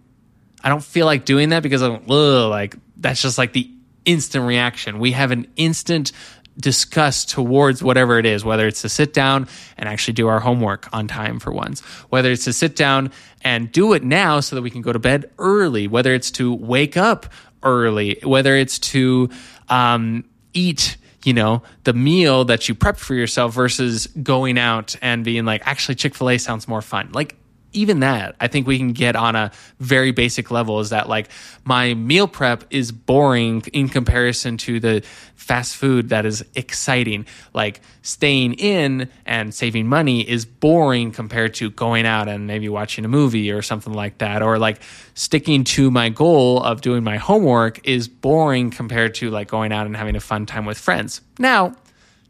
I 0.63 0.69
don't 0.69 0.83
feel 0.83 1.05
like 1.05 1.25
doing 1.25 1.49
that 1.49 1.63
because 1.63 1.81
I'm 1.81 2.05
like 2.07 2.75
that's 2.97 3.21
just 3.21 3.37
like 3.37 3.53
the 3.53 3.71
instant 4.05 4.45
reaction. 4.45 4.99
We 4.99 5.11
have 5.11 5.31
an 5.31 5.47
instant 5.55 6.11
disgust 6.59 7.29
towards 7.29 7.83
whatever 7.83 8.17
it 8.17 8.25
is, 8.25 8.43
whether 8.43 8.67
it's 8.67 8.81
to 8.81 8.89
sit 8.89 9.13
down 9.13 9.47
and 9.77 9.87
actually 9.87 10.13
do 10.13 10.27
our 10.27 10.39
homework 10.39 10.87
on 10.91 11.07
time 11.07 11.39
for 11.39 11.51
once, 11.53 11.81
whether 12.09 12.31
it's 12.31 12.45
to 12.45 12.53
sit 12.53 12.75
down 12.75 13.11
and 13.43 13.71
do 13.71 13.93
it 13.93 14.03
now 14.03 14.39
so 14.39 14.55
that 14.55 14.61
we 14.61 14.71
can 14.71 14.81
go 14.81 14.91
to 14.91 14.99
bed 14.99 15.29
early, 15.37 15.87
whether 15.87 16.13
it's 16.13 16.31
to 16.31 16.53
wake 16.53 16.97
up 16.97 17.27
early, 17.61 18.19
whether 18.23 18.55
it's 18.55 18.79
to 18.79 19.29
um, 19.69 20.23
eat 20.53 20.97
you 21.23 21.33
know, 21.33 21.63
the 21.83 21.93
meal 21.93 22.45
that 22.45 22.67
you 22.69 22.75
prep 22.75 22.97
for 22.97 23.15
yourself 23.15 23.53
versus 23.53 24.07
going 24.21 24.57
out 24.57 24.95
and 25.01 25.23
being 25.23 25.45
like, 25.45 25.61
actually, 25.65 25.95
Chick 25.95 26.15
fil 26.15 26.29
A 26.29 26.37
sounds 26.37 26.67
more 26.67 26.81
fun. 26.81 27.09
Like, 27.11 27.36
even 27.73 27.99
that, 27.99 28.35
I 28.39 28.47
think 28.47 28.67
we 28.67 28.77
can 28.77 28.93
get 28.93 29.15
on 29.15 29.35
a 29.35 29.51
very 29.79 30.11
basic 30.11 30.51
level 30.51 30.79
is 30.79 30.89
that 30.89 31.09
like 31.09 31.29
my 31.63 31.93
meal 31.93 32.27
prep 32.27 32.63
is 32.69 32.91
boring 32.91 33.61
in 33.73 33.89
comparison 33.89 34.57
to 34.57 34.79
the 34.79 35.03
fast 35.35 35.75
food 35.75 36.09
that 36.09 36.25
is 36.25 36.43
exciting. 36.55 37.25
Like 37.53 37.81
staying 38.01 38.55
in 38.55 39.09
and 39.25 39.53
saving 39.53 39.87
money 39.87 40.27
is 40.27 40.45
boring 40.45 41.11
compared 41.11 41.53
to 41.55 41.69
going 41.69 42.05
out 42.05 42.27
and 42.27 42.47
maybe 42.47 42.69
watching 42.69 43.05
a 43.05 43.07
movie 43.07 43.51
or 43.51 43.61
something 43.61 43.93
like 43.93 44.17
that. 44.19 44.41
Or 44.41 44.57
like 44.57 44.81
sticking 45.13 45.63
to 45.65 45.91
my 45.91 46.09
goal 46.09 46.61
of 46.63 46.81
doing 46.81 47.03
my 47.03 47.17
homework 47.17 47.87
is 47.87 48.07
boring 48.07 48.71
compared 48.71 49.15
to 49.15 49.29
like 49.29 49.47
going 49.47 49.71
out 49.71 49.85
and 49.85 49.95
having 49.95 50.15
a 50.15 50.21
fun 50.21 50.45
time 50.45 50.65
with 50.65 50.77
friends. 50.77 51.21
Now, 51.39 51.75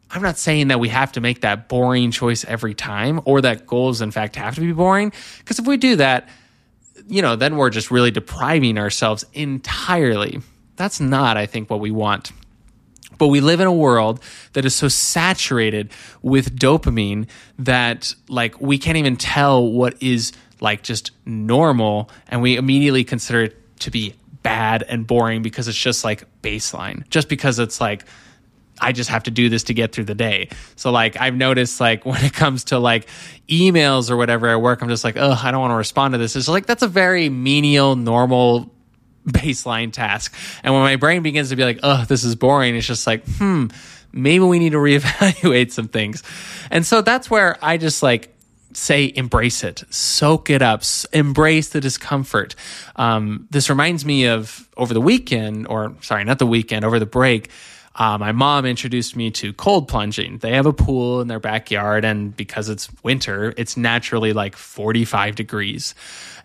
I'm 0.09 0.21
not 0.21 0.37
saying 0.37 0.69
that 0.69 0.79
we 0.79 0.89
have 0.89 1.11
to 1.13 1.21
make 1.21 1.41
that 1.41 1.67
boring 1.67 2.11
choice 2.11 2.45
every 2.45 2.73
time 2.73 3.19
or 3.25 3.41
that 3.41 3.67
goals, 3.67 4.01
in 4.01 4.11
fact, 4.11 4.35
have 4.37 4.55
to 4.55 4.61
be 4.61 4.71
boring. 4.71 5.11
Because 5.39 5.59
if 5.59 5.67
we 5.67 5.77
do 5.77 5.97
that, 5.97 6.29
you 7.07 7.21
know, 7.21 7.35
then 7.35 7.57
we're 7.57 7.69
just 7.69 7.91
really 7.91 8.11
depriving 8.11 8.77
ourselves 8.77 9.25
entirely. 9.33 10.39
That's 10.77 10.99
not, 10.99 11.37
I 11.37 11.45
think, 11.45 11.69
what 11.69 11.79
we 11.79 11.91
want. 11.91 12.31
But 13.17 13.27
we 13.27 13.41
live 13.41 13.59
in 13.59 13.67
a 13.67 13.73
world 13.73 14.21
that 14.53 14.63
is 14.63 14.75
so 14.75 14.87
saturated 14.87 15.91
with 16.21 16.57
dopamine 16.57 17.27
that, 17.59 18.13
like, 18.29 18.61
we 18.61 18.77
can't 18.77 18.97
even 18.97 19.17
tell 19.17 19.69
what 19.69 20.01
is, 20.01 20.33
like, 20.61 20.83
just 20.83 21.11
normal. 21.25 22.09
And 22.27 22.41
we 22.41 22.55
immediately 22.55 23.03
consider 23.03 23.43
it 23.43 23.79
to 23.79 23.91
be 23.91 24.13
bad 24.43 24.83
and 24.83 25.05
boring 25.05 25.41
because 25.41 25.67
it's 25.67 25.77
just 25.77 26.05
like 26.05 26.25
baseline, 26.41 27.09
just 27.09 27.27
because 27.27 27.59
it's 27.59 27.81
like, 27.81 28.05
I 28.79 28.91
just 28.91 29.09
have 29.09 29.23
to 29.23 29.31
do 29.31 29.49
this 29.49 29.63
to 29.63 29.73
get 29.73 29.91
through 29.91 30.05
the 30.05 30.15
day. 30.15 30.49
So 30.75 30.91
like 30.91 31.19
I've 31.19 31.35
noticed 31.35 31.79
like 31.79 32.05
when 32.05 32.23
it 32.23 32.33
comes 32.33 32.65
to 32.65 32.79
like 32.79 33.07
emails 33.47 34.09
or 34.09 34.17
whatever 34.17 34.47
at 34.49 34.61
work, 34.61 34.81
I'm 34.81 34.89
just 34.89 35.03
like, 35.03 35.17
oh, 35.17 35.39
I 35.41 35.51
don't 35.51 35.61
want 35.61 35.71
to 35.71 35.75
respond 35.75 36.13
to 36.13 36.17
this. 36.17 36.35
It's 36.35 36.47
like 36.47 36.65
that's 36.65 36.83
a 36.83 36.87
very 36.87 37.29
menial, 37.29 37.95
normal 37.95 38.71
baseline 39.27 39.91
task. 39.91 40.33
And 40.63 40.73
when 40.73 40.83
my 40.83 40.95
brain 40.95 41.23
begins 41.23 41.49
to 41.49 41.55
be 41.55 41.63
like, 41.63 41.79
oh, 41.83 42.05
this 42.07 42.23
is 42.23 42.35
boring, 42.35 42.75
it's 42.75 42.87
just 42.87 43.07
like, 43.07 43.25
hmm, 43.25 43.67
maybe 44.11 44.43
we 44.43 44.59
need 44.59 44.71
to 44.71 44.77
reevaluate 44.79 45.71
some 45.71 45.87
things. 45.87 46.23
And 46.71 46.85
so 46.85 47.01
that's 47.01 47.29
where 47.29 47.57
I 47.61 47.77
just 47.77 48.03
like 48.03 48.33
say 48.73 49.11
embrace 49.15 49.63
it, 49.63 49.83
soak 49.89 50.49
it 50.49 50.61
up, 50.61 50.83
embrace 51.11 51.69
the 51.69 51.81
discomfort. 51.81 52.55
Um, 52.95 53.47
this 53.49 53.69
reminds 53.69 54.05
me 54.05 54.27
of 54.27 54.69
over 54.77 54.93
the 54.93 55.01
weekend, 55.01 55.67
or 55.67 55.95
sorry, 56.01 56.23
not 56.23 56.39
the 56.39 56.47
weekend, 56.47 56.85
over 56.85 56.99
the 56.99 57.05
break. 57.05 57.49
Uh, 57.97 58.17
my 58.17 58.31
mom 58.31 58.65
introduced 58.65 59.15
me 59.15 59.31
to 59.31 59.53
cold 59.53 59.87
plunging. 59.87 60.37
They 60.37 60.51
have 60.51 60.67
a 60.67 60.73
pool 60.73 61.19
in 61.19 61.27
their 61.27 61.39
backyard, 61.39 62.05
and 62.05 62.35
because 62.35 62.69
it's 62.69 62.89
winter, 63.03 63.53
it's 63.57 63.75
naturally 63.75 64.33
like 64.33 64.55
45 64.55 65.35
degrees. 65.35 65.95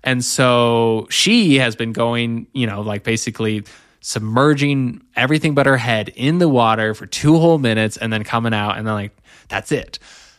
And 0.03 0.25
so 0.25 1.07
she 1.11 1.57
has 1.59 1.77
been 1.77 1.93
going, 1.93 2.47
you 2.55 2.67
know, 2.67 2.81
like 2.81 3.05
basically 3.05 3.65
submerging 4.01 5.03
everything 5.15 5.55
but 5.55 5.67
her 5.67 5.77
head 5.77 6.09
in 6.17 6.39
the 6.39 6.49
water 6.49 6.95
for 6.95 7.07
two 7.07 7.39
whole 7.39 7.59
minutes 7.59 7.97
and 7.99 8.13
then 8.13 8.25
coming 8.25 8.55
out, 8.55 8.79
and 8.79 8.87
then 8.87 8.95
like, 8.95 9.17
that's 9.49 9.71
it. 9.71 9.99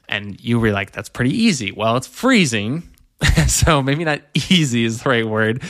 And 0.10 0.44
you 0.44 0.60
were 0.60 0.72
like, 0.72 0.92
that's 0.92 1.10
pretty 1.10 1.32
easy. 1.32 1.72
Well, 1.72 1.96
it's 1.96 2.08
freezing. 2.08 2.84
so 3.48 3.82
maybe 3.82 4.04
not 4.04 4.22
easy 4.50 4.84
is 4.84 5.04
the 5.04 5.10
right 5.10 5.28
word, 5.28 5.62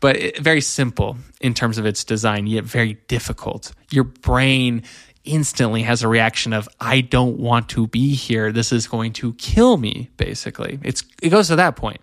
but 0.00 0.38
very 0.38 0.60
simple 0.60 1.16
in 1.40 1.54
terms 1.54 1.78
of 1.78 1.86
its 1.86 2.04
design, 2.04 2.46
yet 2.46 2.64
very 2.64 2.94
difficult. 3.08 3.72
Your 3.90 4.04
brain 4.04 4.82
instantly 5.24 5.82
has 5.82 6.02
a 6.02 6.08
reaction 6.08 6.52
of 6.52 6.68
I 6.80 7.00
don't 7.00 7.38
want 7.38 7.68
to 7.70 7.86
be 7.86 8.14
here. 8.14 8.52
This 8.52 8.72
is 8.72 8.86
going 8.86 9.12
to 9.14 9.34
kill 9.34 9.76
me 9.76 10.10
basically. 10.16 10.78
It's 10.82 11.04
it 11.22 11.28
goes 11.30 11.48
to 11.48 11.56
that 11.56 11.76
point. 11.76 12.00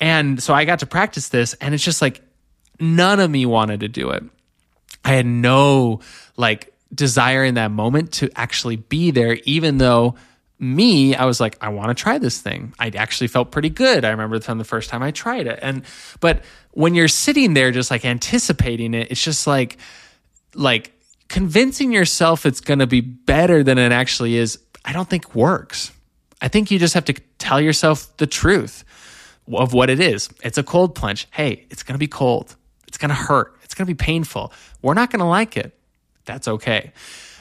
And 0.00 0.42
so 0.42 0.54
I 0.54 0.64
got 0.64 0.78
to 0.80 0.86
practice 0.86 1.28
this 1.28 1.54
and 1.54 1.74
it's 1.74 1.84
just 1.84 2.00
like 2.00 2.22
none 2.80 3.20
of 3.20 3.30
me 3.30 3.46
wanted 3.46 3.80
to 3.80 3.88
do 3.88 4.10
it. 4.10 4.24
I 5.04 5.14
had 5.14 5.26
no 5.26 6.00
like 6.36 6.72
desire 6.94 7.44
in 7.44 7.54
that 7.54 7.70
moment 7.70 8.12
to 8.12 8.30
actually 8.34 8.76
be 8.76 9.10
there 9.10 9.34
even 9.44 9.78
though 9.78 10.14
me, 10.60 11.14
I 11.14 11.24
was 11.24 11.40
like, 11.40 11.56
I 11.60 11.68
want 11.68 11.88
to 11.88 11.94
try 11.94 12.18
this 12.18 12.40
thing. 12.40 12.74
I 12.78 12.88
actually 12.88 13.28
felt 13.28 13.52
pretty 13.52 13.70
good. 13.70 14.04
I 14.04 14.10
remember 14.10 14.40
from 14.40 14.58
the 14.58 14.64
first 14.64 14.90
time 14.90 15.02
I 15.02 15.12
tried 15.12 15.46
it. 15.46 15.58
And, 15.62 15.82
but 16.20 16.42
when 16.78 16.94
you're 16.94 17.08
sitting 17.08 17.54
there 17.54 17.72
just 17.72 17.90
like 17.90 18.04
anticipating 18.04 18.94
it, 18.94 19.10
it's 19.10 19.20
just 19.20 19.48
like, 19.48 19.78
like 20.54 20.92
convincing 21.26 21.90
yourself 21.90 22.46
it's 22.46 22.60
going 22.60 22.78
to 22.78 22.86
be 22.86 23.00
better 23.00 23.64
than 23.64 23.78
it 23.78 23.90
actually 23.90 24.36
is, 24.36 24.60
I 24.84 24.92
don't 24.92 25.10
think 25.10 25.34
works. 25.34 25.90
I 26.40 26.46
think 26.46 26.70
you 26.70 26.78
just 26.78 26.94
have 26.94 27.04
to 27.06 27.14
tell 27.38 27.60
yourself 27.60 28.16
the 28.18 28.28
truth 28.28 28.84
of 29.52 29.72
what 29.72 29.90
it 29.90 29.98
is. 29.98 30.28
It's 30.44 30.56
a 30.56 30.62
cold 30.62 30.94
plunge. 30.94 31.26
Hey, 31.32 31.66
it's 31.68 31.82
going 31.82 31.94
to 31.94 31.98
be 31.98 32.06
cold. 32.06 32.54
It's 32.86 32.96
going 32.96 33.08
to 33.08 33.16
hurt. 33.16 33.56
It's 33.64 33.74
going 33.74 33.84
to 33.84 33.92
be 33.92 33.96
painful. 33.98 34.52
We're 34.80 34.94
not 34.94 35.10
going 35.10 35.18
to 35.18 35.26
like 35.26 35.56
it. 35.56 35.76
That's 36.26 36.46
okay 36.46 36.92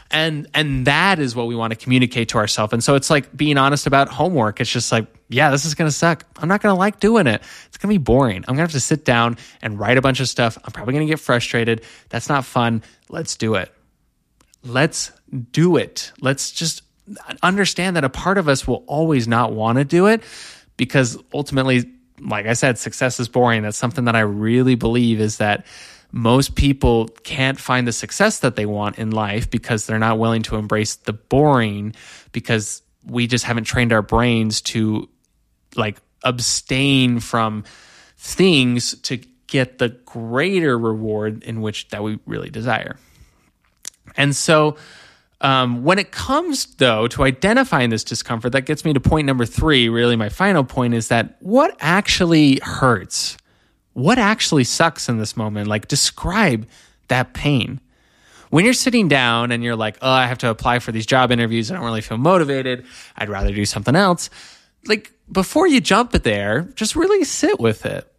and 0.10 0.48
and 0.54 0.88
that 0.88 1.20
is 1.20 1.36
what 1.36 1.48
we 1.48 1.56
want 1.56 1.72
to 1.72 1.76
communicate 1.76 2.30
to 2.30 2.38
ourselves 2.38 2.72
and 2.72 2.82
so 2.82 2.96
it's 2.96 3.10
like 3.10 3.36
being 3.36 3.58
honest 3.58 3.88
about 3.88 4.08
homework 4.08 4.62
it's 4.62 4.72
just 4.72 4.90
like 4.90 5.06
yeah 5.30 5.52
this 5.52 5.66
is 5.66 5.76
going 5.76 5.88
to 5.88 5.96
suck. 5.96 6.26
I'm 6.38 6.48
not 6.48 6.62
going 6.62 6.74
to 6.74 6.80
like 6.80 7.00
doing 7.00 7.28
it. 7.28 7.42
It's 7.68 7.78
going 7.78 7.94
to 7.94 8.00
be 8.00 8.04
boring. 8.04 8.38
I'm 8.48 8.56
going 8.56 8.58
to 8.58 8.62
have 8.64 8.72
to 8.72 8.80
sit 8.80 9.06
down 9.06 9.38
and 9.62 9.80
write 9.80 9.98
a 9.98 10.02
bunch 10.02 10.20
of 10.20 10.30
stuff. 10.30 10.58
I'm 10.64 10.72
probably 10.72 10.94
going 10.94 11.08
to 11.08 11.12
get 11.12 11.20
frustrated. 11.20 11.84
That's 12.10 12.30
not 12.30 12.46
fun. 12.46 12.84
Let's 13.10 13.36
do 13.36 13.56
it. 13.56 13.74
Let's 14.64 15.12
do 15.52 15.78
it. 15.78 16.12
Let's 16.20 16.52
just 16.52 16.84
understand 17.42 17.96
that 17.96 18.04
a 18.04 18.10
part 18.10 18.38
of 18.38 18.50
us 18.50 18.68
will 18.68 18.84
always 18.88 19.28
not 19.28 19.54
want 19.54 19.78
to 19.78 19.86
do 19.86 20.08
it 20.08 20.22
because 20.76 21.18
ultimately 21.34 21.90
like 22.20 22.46
i 22.48 22.54
said 22.54 22.78
success 22.78 23.20
is 23.20 23.30
boring. 23.30 23.64
That's 23.64 23.78
something 23.78 24.06
that 24.06 24.16
i 24.16 24.22
really 24.22 24.76
believe 24.76 25.20
is 25.20 25.38
that 25.38 25.66
most 26.12 26.56
people 26.56 27.08
can't 27.24 27.60
find 27.60 27.88
the 27.88 27.92
success 27.92 28.40
that 28.40 28.56
they 28.56 28.66
want 28.66 28.98
in 28.98 29.12
life 29.12 29.50
because 29.50 29.86
they're 29.86 30.00
not 30.00 30.20
willing 30.20 30.42
to 30.44 30.56
embrace 30.56 30.96
the 30.96 31.14
boring 31.14 31.94
because 32.32 32.82
we 33.06 33.28
just 33.28 33.46
haven't 33.46 33.66
trained 33.66 33.94
our 33.94 34.02
brains 34.02 34.62
to 34.62 35.10
like 35.76 35.98
abstain 36.24 37.20
from 37.20 37.64
things 38.18 39.00
to 39.02 39.18
get 39.48 39.78
the 39.78 39.90
greater 39.90 40.78
reward 40.78 41.44
in 41.44 41.62
which 41.62 41.88
that 41.90 42.04
we 42.04 42.20
really 42.26 42.50
desire. 42.50 42.98
And 44.16 44.36
so 44.36 44.78
um, 45.42 45.84
when 45.84 46.00
it 46.00 46.12
comes 46.12 46.66
though 46.76 47.08
to 47.10 47.24
identifying 47.24 47.90
this 47.90 48.04
discomfort, 48.04 48.54
that 48.54 48.66
gets 48.66 48.84
me 48.84 48.94
to 48.94 49.00
point 49.00 49.28
number 49.28 49.46
three. 49.46 49.90
Really, 49.90 50.16
my 50.16 50.30
final 50.30 50.64
point 50.64 50.94
is 50.94 51.10
that 51.10 51.38
what 51.40 51.76
actually 51.80 52.60
hurts 52.64 53.38
what 53.98 54.20
actually 54.20 54.64
sucks 54.64 55.10
in 55.10 55.18
this 55.18 55.36
moment? 55.36 55.68
Like, 55.68 55.88
describe 55.88 56.68
that 57.08 57.34
pain. 57.34 57.82
When 58.52 58.64
you're 58.64 58.76
sitting 58.76 59.08
down 59.08 59.52
and 59.52 59.64
you're 59.64 59.76
like, 59.76 59.98
oh, 60.04 60.12
I 60.12 60.28
have 60.28 60.38
to 60.40 60.52
apply 60.52 60.78
for 60.80 60.92
these 60.92 61.08
job 61.08 61.32
interviews, 61.32 61.72
I 61.72 61.74
don't 61.74 61.84
really 61.84 62.02
feel 62.02 62.20
motivated, 62.20 62.86
I'd 63.16 63.28
rather 63.28 63.52
do 63.52 63.66
something 63.66 63.96
else. 63.96 64.30
Like, 64.86 65.12
before 65.32 65.68
you 65.68 65.82
jump 65.82 66.12
there, 66.12 66.64
just 66.76 66.96
really 66.96 67.24
sit 67.24 67.60
with 67.60 67.86
it. 67.86 68.12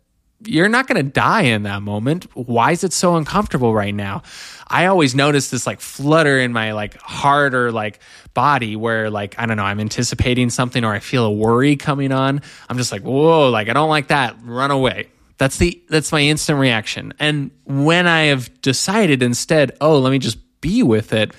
You're 0.45 0.69
not 0.69 0.87
going 0.87 1.05
to 1.05 1.11
die 1.11 1.43
in 1.43 1.65
that 1.65 1.83
moment. 1.83 2.27
Why 2.37 2.71
is 2.71 2.85
it 2.85 2.93
so 2.93 3.17
uncomfortable 3.17 3.75
right 3.75 3.95
now? 3.95 4.23
I 4.69 4.87
always 4.87 5.15
notice 5.15 5.51
this 5.51 5.67
like 5.67 5.81
flutter 5.81 6.39
in 6.39 6.53
my 6.53 6.73
like 6.73 6.97
heart 7.01 7.55
or 7.55 7.73
like 7.73 7.99
body 8.35 8.77
where 8.77 9.11
like 9.11 9.35
I 9.37 9.47
don't 9.47 9.57
know, 9.57 9.65
I'm 9.65 9.81
anticipating 9.81 10.51
something 10.51 10.85
or 10.85 10.93
I 10.93 11.01
feel 11.01 11.25
a 11.25 11.33
worry 11.33 11.75
coming 11.75 12.13
on. 12.13 12.41
I'm 12.69 12.77
just 12.77 12.93
like, 12.93 13.03
whoa, 13.03 13.51
like 13.51 13.69
I 13.69 13.73
don't 13.73 13.89
like 13.89 14.09
that. 14.09 14.37
Run 14.45 14.71
away 14.71 15.09
that's 15.39 15.57
the 15.57 15.81
that's 15.89 16.13
my 16.13 16.21
instant 16.21 16.59
reaction. 16.59 17.15
And 17.19 17.53
when 17.65 18.07
I 18.07 18.25
have 18.25 18.61
decided 18.61 19.23
instead, 19.23 19.77
oh, 19.81 19.99
let 19.99 20.11
me 20.11 20.19
just 20.19 20.39
be 20.61 20.83
with 20.83 21.13
it, 21.13 21.33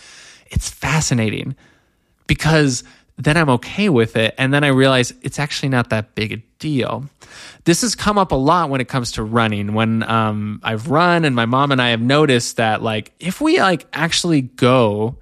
it's 0.47 0.69
fascinating 0.69 1.55
because 2.25 2.83
then 3.19 3.35
I'm 3.35 3.49
okay 3.49 3.89
with 3.89 4.15
it. 4.15 4.33
And 4.37 4.53
then 4.53 4.63
I 4.63 4.69
realize 4.69 5.13
it's 5.21 5.39
actually 5.39 5.69
not 5.69 5.89
that 5.89 6.15
big 6.15 6.31
a 6.31 6.37
deal. 6.57 7.03
This 7.65 7.81
has 7.81 7.93
come 7.93 8.17
up 8.17 8.31
a 8.31 8.35
lot 8.35 8.69
when 8.69 8.79
it 8.79 8.87
comes 8.87 9.11
to 9.13 9.23
running. 9.23 9.73
When 9.73 10.03
um, 10.03 10.61
I've 10.63 10.89
run 10.89 11.25
and 11.25 11.35
my 11.35 11.45
mom 11.45 11.73
and 11.73 11.81
I 11.81 11.89
have 11.89 12.01
noticed 12.01 12.55
that, 12.57 12.81
like, 12.81 13.11
if 13.19 13.41
we 13.41 13.59
like 13.59 13.85
actually 13.91 14.41
go 14.41 15.17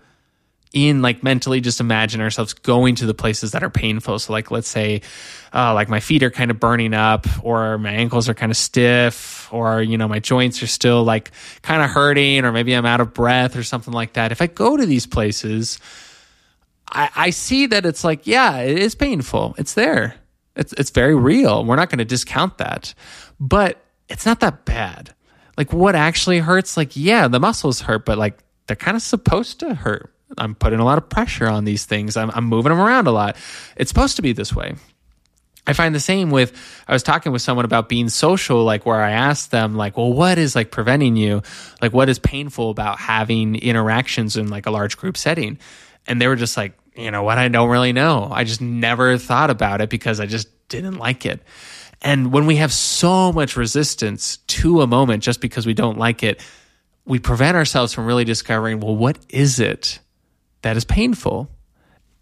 in 0.73 1.01
like 1.01 1.23
mentally 1.23 1.59
just 1.59 1.79
imagine 1.79 2.21
ourselves 2.21 2.53
going 2.53 2.93
to 2.93 3.05
the 3.07 3.13
places 3.13 3.53
that 3.53 3.63
are 3.63 3.69
painful. 3.69 4.19
So 4.19 4.31
like 4.31 4.51
let's 4.51 4.67
say 4.67 5.01
uh, 5.53 5.73
like 5.73 5.89
my 5.89 5.99
feet 5.99 6.21
are 6.21 6.29
kind 6.29 6.51
of 6.51 6.59
burning 6.59 6.93
up 6.93 7.25
or 7.41 7.79
my 7.79 7.91
ankles 7.91 8.29
are 8.29 8.35
kind 8.35 8.51
of 8.51 8.57
stiff 8.57 9.51
or 9.51 9.81
you 9.81 9.97
know 9.97 10.07
my 10.07 10.19
joints 10.19 10.61
are 10.61 10.67
still 10.67 11.03
like 11.03 11.31
kind 11.63 11.81
of 11.81 11.89
hurting 11.89 12.45
or 12.45 12.51
maybe 12.51 12.73
I'm 12.73 12.85
out 12.85 12.99
of 12.99 13.13
breath 13.13 13.55
or 13.55 13.63
something 13.63 13.93
like 13.93 14.13
that. 14.13 14.31
If 14.31 14.41
I 14.41 14.47
go 14.47 14.77
to 14.77 14.85
these 14.85 15.07
places, 15.07 15.79
I, 16.89 17.09
I 17.15 17.29
see 17.31 17.67
that 17.67 17.85
it's 17.85 18.03
like 18.03 18.27
yeah, 18.27 18.57
it 18.59 18.79
is 18.79 18.95
painful. 18.95 19.55
It's 19.57 19.73
there. 19.73 20.15
It's 20.55 20.73
it's 20.73 20.89
very 20.89 21.15
real. 21.15 21.65
We're 21.65 21.75
not 21.75 21.89
going 21.89 21.99
to 21.99 22.05
discount 22.05 22.57
that, 22.57 22.93
but 23.39 23.81
it's 24.09 24.25
not 24.25 24.39
that 24.39 24.65
bad. 24.65 25.13
Like 25.57 25.73
what 25.73 25.95
actually 25.95 26.39
hurts? 26.39 26.77
Like 26.77 26.95
yeah, 26.95 27.27
the 27.27 27.39
muscles 27.39 27.81
hurt, 27.81 28.05
but 28.05 28.17
like 28.17 28.39
they're 28.67 28.75
kind 28.75 28.97
of 28.97 29.03
supposed 29.03 29.59
to 29.61 29.73
hurt 29.73 30.13
I'm 30.37 30.55
putting 30.55 30.79
a 30.79 30.85
lot 30.85 30.97
of 30.97 31.09
pressure 31.09 31.47
on 31.47 31.63
these 31.63 31.85
things. 31.85 32.17
I'm, 32.17 32.31
I'm 32.33 32.45
moving 32.45 32.71
them 32.71 32.79
around 32.79 33.07
a 33.07 33.11
lot. 33.11 33.37
It's 33.75 33.89
supposed 33.89 34.17
to 34.17 34.21
be 34.21 34.33
this 34.33 34.53
way. 34.53 34.75
I 35.65 35.73
find 35.73 35.93
the 35.93 35.99
same 35.99 36.31
with 36.31 36.53
I 36.87 36.93
was 36.93 37.03
talking 37.03 37.33
with 37.33 37.41
someone 37.41 37.65
about 37.65 37.89
being 37.89 38.07
social, 38.07 38.63
like 38.63 38.85
where 38.85 39.01
I 39.01 39.11
asked 39.11 39.51
them, 39.51 39.75
like, 39.75 39.97
well, 39.97 40.13
what 40.13 40.37
is 40.37 40.55
like 40.55 40.71
preventing 40.71 41.17
you? 41.17 41.41
Like, 41.81 41.91
what 41.91 42.07
is 42.07 42.19
painful 42.19 42.69
about 42.69 42.99
having 42.99 43.55
interactions 43.55 44.37
in 44.37 44.47
like 44.47 44.65
a 44.65 44.71
large 44.71 44.97
group 44.97 45.17
setting? 45.17 45.59
And 46.07 46.21
they 46.21 46.27
were 46.27 46.35
just 46.35 46.57
like, 46.57 46.73
you 46.95 47.11
know 47.11 47.23
what? 47.23 47.37
I 47.37 47.47
don't 47.47 47.69
really 47.69 47.93
know. 47.93 48.29
I 48.31 48.43
just 48.43 48.61
never 48.61 49.17
thought 49.17 49.49
about 49.49 49.81
it 49.81 49.89
because 49.89 50.19
I 50.19 50.25
just 50.25 50.47
didn't 50.69 50.97
like 50.97 51.25
it. 51.25 51.41
And 52.01 52.31
when 52.31 52.45
we 52.45 52.57
have 52.57 52.71
so 52.71 53.31
much 53.31 53.55
resistance 53.57 54.37
to 54.37 54.81
a 54.81 54.87
moment 54.87 55.23
just 55.23 55.41
because 55.41 55.65
we 55.65 55.73
don't 55.73 55.97
like 55.97 56.23
it, 56.23 56.41
we 57.05 57.19
prevent 57.19 57.57
ourselves 57.57 57.93
from 57.93 58.05
really 58.05 58.25
discovering, 58.25 58.79
well, 58.79 58.95
what 58.95 59.17
is 59.29 59.59
it 59.59 59.99
that 60.61 60.77
is 60.77 60.85
painful? 60.85 61.49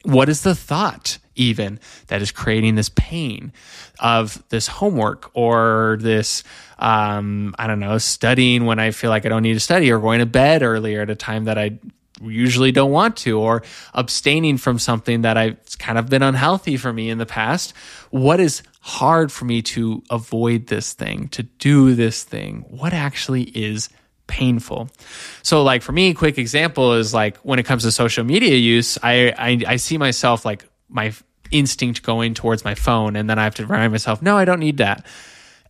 What 0.03 0.29
is 0.29 0.43
the 0.43 0.55
thought 0.55 1.17
even 1.35 1.79
that 2.07 2.21
is 2.21 2.31
creating 2.31 2.75
this 2.75 2.89
pain 2.89 3.51
of 3.99 4.41
this 4.49 4.67
homework 4.67 5.31
or 5.33 5.97
this, 5.99 6.43
um, 6.79 7.55
I 7.57 7.67
don't 7.67 7.79
know, 7.79 7.97
studying 7.97 8.65
when 8.65 8.79
I 8.79 8.91
feel 8.91 9.09
like 9.09 9.25
I 9.25 9.29
don't 9.29 9.43
need 9.43 9.55
to 9.55 9.59
study 9.59 9.91
or 9.91 9.99
going 9.99 10.19
to 10.19 10.25
bed 10.25 10.63
earlier 10.63 11.01
at 11.01 11.09
a 11.09 11.15
time 11.15 11.45
that 11.45 11.57
I 11.57 11.79
usually 12.21 12.71
don't 12.71 12.91
want 12.91 13.17
to 13.17 13.39
or 13.39 13.63
abstaining 13.93 14.57
from 14.57 14.79
something 14.79 15.21
that 15.21 15.37
I've 15.37 15.57
kind 15.79 15.97
of 15.97 16.09
been 16.09 16.23
unhealthy 16.23 16.77
for 16.77 16.93
me 16.93 17.09
in 17.09 17.17
the 17.17 17.25
past. 17.25 17.73
What 18.09 18.39
is 18.39 18.63
hard 18.81 19.31
for 19.31 19.45
me 19.45 19.61
to 19.63 20.03
avoid 20.09 20.67
this 20.67 20.93
thing, 20.93 21.27
to 21.29 21.43
do 21.43 21.95
this 21.95 22.23
thing? 22.23 22.65
What 22.69 22.93
actually 22.93 23.43
is 23.43 23.89
painful. 24.27 24.89
So 25.43 25.63
like 25.63 25.81
for 25.81 25.91
me, 25.91 26.13
quick 26.13 26.37
example 26.37 26.93
is 26.93 27.13
like 27.13 27.37
when 27.37 27.59
it 27.59 27.63
comes 27.63 27.83
to 27.83 27.91
social 27.91 28.23
media 28.23 28.55
use, 28.55 28.97
I, 29.03 29.33
I, 29.37 29.61
I 29.67 29.75
see 29.75 29.97
myself 29.97 30.45
like 30.45 30.65
my 30.89 31.13
instinct 31.51 32.03
going 32.03 32.33
towards 32.33 32.63
my 32.65 32.75
phone 32.75 33.15
and 33.15 33.29
then 33.29 33.37
I 33.37 33.43
have 33.43 33.55
to 33.55 33.65
remind 33.65 33.91
myself, 33.91 34.21
no, 34.21 34.37
I 34.37 34.45
don't 34.45 34.59
need 34.59 34.77
that. 34.77 35.05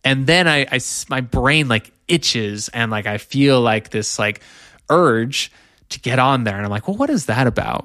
And 0.04 0.26
then 0.26 0.46
I, 0.46 0.66
I 0.70 0.80
my 1.08 1.20
brain 1.20 1.68
like 1.68 1.92
itches 2.08 2.68
and 2.68 2.90
like 2.90 3.06
I 3.06 3.18
feel 3.18 3.60
like 3.60 3.90
this 3.90 4.18
like 4.18 4.40
urge 4.88 5.50
to 5.90 6.00
get 6.00 6.18
on 6.18 6.44
there. 6.44 6.56
And 6.56 6.64
I'm 6.64 6.70
like, 6.70 6.88
well, 6.88 6.96
what 6.96 7.10
is 7.10 7.26
that 7.26 7.46
about? 7.46 7.84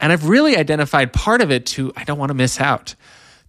And 0.00 0.12
I've 0.12 0.28
really 0.28 0.56
identified 0.56 1.12
part 1.12 1.40
of 1.40 1.50
it 1.50 1.66
to 1.66 1.92
I 1.96 2.04
don't 2.04 2.18
want 2.18 2.30
to 2.30 2.34
miss 2.34 2.60
out. 2.60 2.94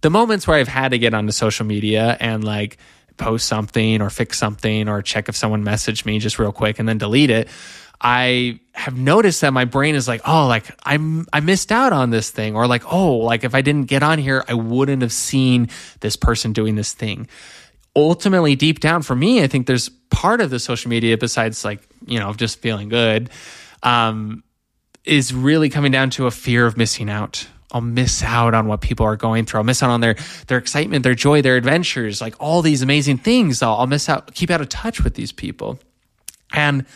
The 0.02 0.10
moments 0.10 0.46
where 0.46 0.58
I've 0.58 0.68
had 0.68 0.90
to 0.90 0.98
get 0.98 1.14
onto 1.14 1.32
social 1.32 1.66
media 1.66 2.16
and 2.20 2.44
like 2.44 2.78
post 3.16 3.46
something 3.46 4.02
or 4.02 4.10
fix 4.10 4.38
something 4.38 4.88
or 4.88 5.02
check 5.02 5.28
if 5.28 5.36
someone 5.36 5.64
messaged 5.64 6.04
me 6.04 6.18
just 6.18 6.38
real 6.38 6.52
quick 6.52 6.78
and 6.78 6.88
then 6.88 6.98
delete 6.98 7.30
it. 7.30 7.48
I 8.00 8.60
have 8.72 8.96
noticed 8.98 9.40
that 9.40 9.52
my 9.52 9.64
brain 9.64 9.94
is 9.94 10.06
like, 10.06 10.20
oh, 10.26 10.46
like 10.46 10.66
I'm 10.84 11.26
I 11.32 11.40
missed 11.40 11.72
out 11.72 11.92
on 11.92 12.10
this 12.10 12.30
thing, 12.30 12.54
or 12.54 12.66
like, 12.66 12.92
oh, 12.92 13.16
like 13.16 13.44
if 13.44 13.54
I 13.54 13.62
didn't 13.62 13.86
get 13.86 14.02
on 14.02 14.18
here, 14.18 14.44
I 14.46 14.54
wouldn't 14.54 15.02
have 15.02 15.12
seen 15.12 15.70
this 16.00 16.16
person 16.16 16.52
doing 16.52 16.74
this 16.74 16.92
thing. 16.92 17.28
Ultimately, 17.96 18.56
deep 18.56 18.80
down 18.80 19.02
for 19.02 19.14
me, 19.14 19.42
I 19.42 19.46
think 19.46 19.66
there's 19.66 19.88
part 20.10 20.40
of 20.40 20.50
the 20.50 20.58
social 20.58 20.90
media 20.90 21.16
besides 21.16 21.64
like 21.64 21.80
you 22.06 22.18
know 22.18 22.34
just 22.34 22.60
feeling 22.60 22.88
good, 22.88 23.30
um, 23.84 24.42
is 25.04 25.32
really 25.32 25.68
coming 25.68 25.92
down 25.92 26.10
to 26.10 26.26
a 26.26 26.30
fear 26.30 26.66
of 26.66 26.76
missing 26.76 27.08
out. 27.08 27.46
I'll 27.70 27.80
miss 27.80 28.22
out 28.22 28.54
on 28.54 28.66
what 28.68 28.80
people 28.80 29.04
are 29.04 29.16
going 29.16 29.44
through. 29.44 29.58
I'll 29.58 29.64
miss 29.64 29.82
out 29.82 29.90
on 29.90 30.00
their 30.00 30.16
their 30.46 30.58
excitement, 30.58 31.02
their 31.02 31.14
joy, 31.14 31.42
their 31.42 31.56
adventures, 31.56 32.20
like 32.20 32.34
all 32.40 32.62
these 32.62 32.82
amazing 32.82 33.18
things. 33.18 33.62
I'll, 33.62 33.74
I'll 33.74 33.86
miss 33.86 34.08
out, 34.08 34.32
keep 34.34 34.50
out 34.50 34.60
of 34.60 34.68
touch 34.68 35.02
with 35.02 35.14
these 35.14 35.32
people. 35.32 35.78
And 36.52 36.86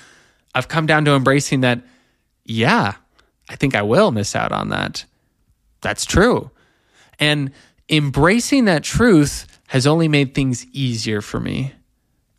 I've 0.54 0.68
come 0.68 0.87
down 0.87 1.04
to 1.07 1.14
embracing 1.14 1.61
that, 1.62 1.83
yeah, 2.45 2.95
I 3.49 3.57
think 3.57 3.75
I 3.75 3.83
will 3.83 4.12
miss 4.12 4.37
out 4.37 4.52
on 4.52 4.68
that. 4.68 5.04
That's 5.80 6.04
true. 6.04 6.50
And 7.18 7.52
embracing 7.88 8.66
that 8.66 8.85
truth 8.85 9.47
has 9.68 9.87
only 9.87 10.09
made 10.09 10.35
things 10.35 10.64
easier 10.66 11.21
for 11.21 11.40
me. 11.40 11.73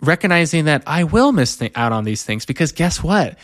Recognizing 0.01 0.65
that 0.65 0.83
I 0.87 1.03
will 1.03 1.33
miss 1.33 1.61
out 1.75 1.91
on 1.91 2.05
these 2.05 2.23
things 2.23 2.45
because 2.45 2.71
guess 2.71 3.03
what? 3.03 3.37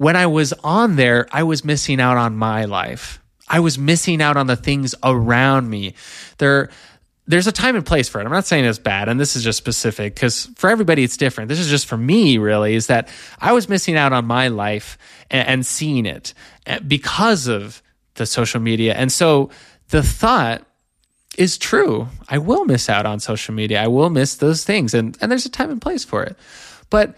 When 0.00 0.16
I 0.16 0.28
was 0.28 0.54
on 0.64 0.96
there, 0.96 1.26
I 1.30 1.42
was 1.42 1.62
missing 1.62 2.00
out 2.00 2.16
on 2.16 2.34
my 2.34 2.64
life. 2.64 3.20
I 3.46 3.60
was 3.60 3.78
missing 3.78 4.22
out 4.22 4.38
on 4.38 4.46
the 4.46 4.56
things 4.56 4.94
around 5.02 5.68
me. 5.68 5.92
There, 6.38 6.70
there's 7.26 7.46
a 7.46 7.52
time 7.52 7.76
and 7.76 7.84
place 7.84 8.08
for 8.08 8.18
it. 8.18 8.24
I'm 8.24 8.32
not 8.32 8.46
saying 8.46 8.64
it's 8.64 8.78
bad, 8.78 9.10
and 9.10 9.20
this 9.20 9.36
is 9.36 9.44
just 9.44 9.58
specific 9.58 10.14
because 10.14 10.46
for 10.56 10.70
everybody 10.70 11.04
it's 11.04 11.18
different. 11.18 11.50
This 11.50 11.58
is 11.58 11.68
just 11.68 11.84
for 11.84 11.98
me, 11.98 12.38
really, 12.38 12.76
is 12.76 12.86
that 12.86 13.10
I 13.38 13.52
was 13.52 13.68
missing 13.68 13.94
out 13.94 14.14
on 14.14 14.24
my 14.24 14.48
life 14.48 14.96
and, 15.30 15.46
and 15.46 15.66
seeing 15.66 16.06
it 16.06 16.32
eh, 16.64 16.78
because 16.78 17.46
of 17.46 17.82
the 18.14 18.24
social 18.24 18.58
media. 18.58 18.94
And 18.94 19.12
so 19.12 19.50
the 19.90 20.02
thought 20.02 20.66
is 21.36 21.58
true. 21.58 22.08
I 22.26 22.38
will 22.38 22.64
miss 22.64 22.88
out 22.88 23.04
on 23.04 23.20
social 23.20 23.52
media. 23.52 23.82
I 23.82 23.88
will 23.88 24.08
miss 24.08 24.36
those 24.36 24.64
things, 24.64 24.94
and 24.94 25.14
and 25.20 25.30
there's 25.30 25.44
a 25.44 25.50
time 25.50 25.70
and 25.70 25.82
place 25.82 26.06
for 26.06 26.22
it. 26.22 26.38
But 26.88 27.14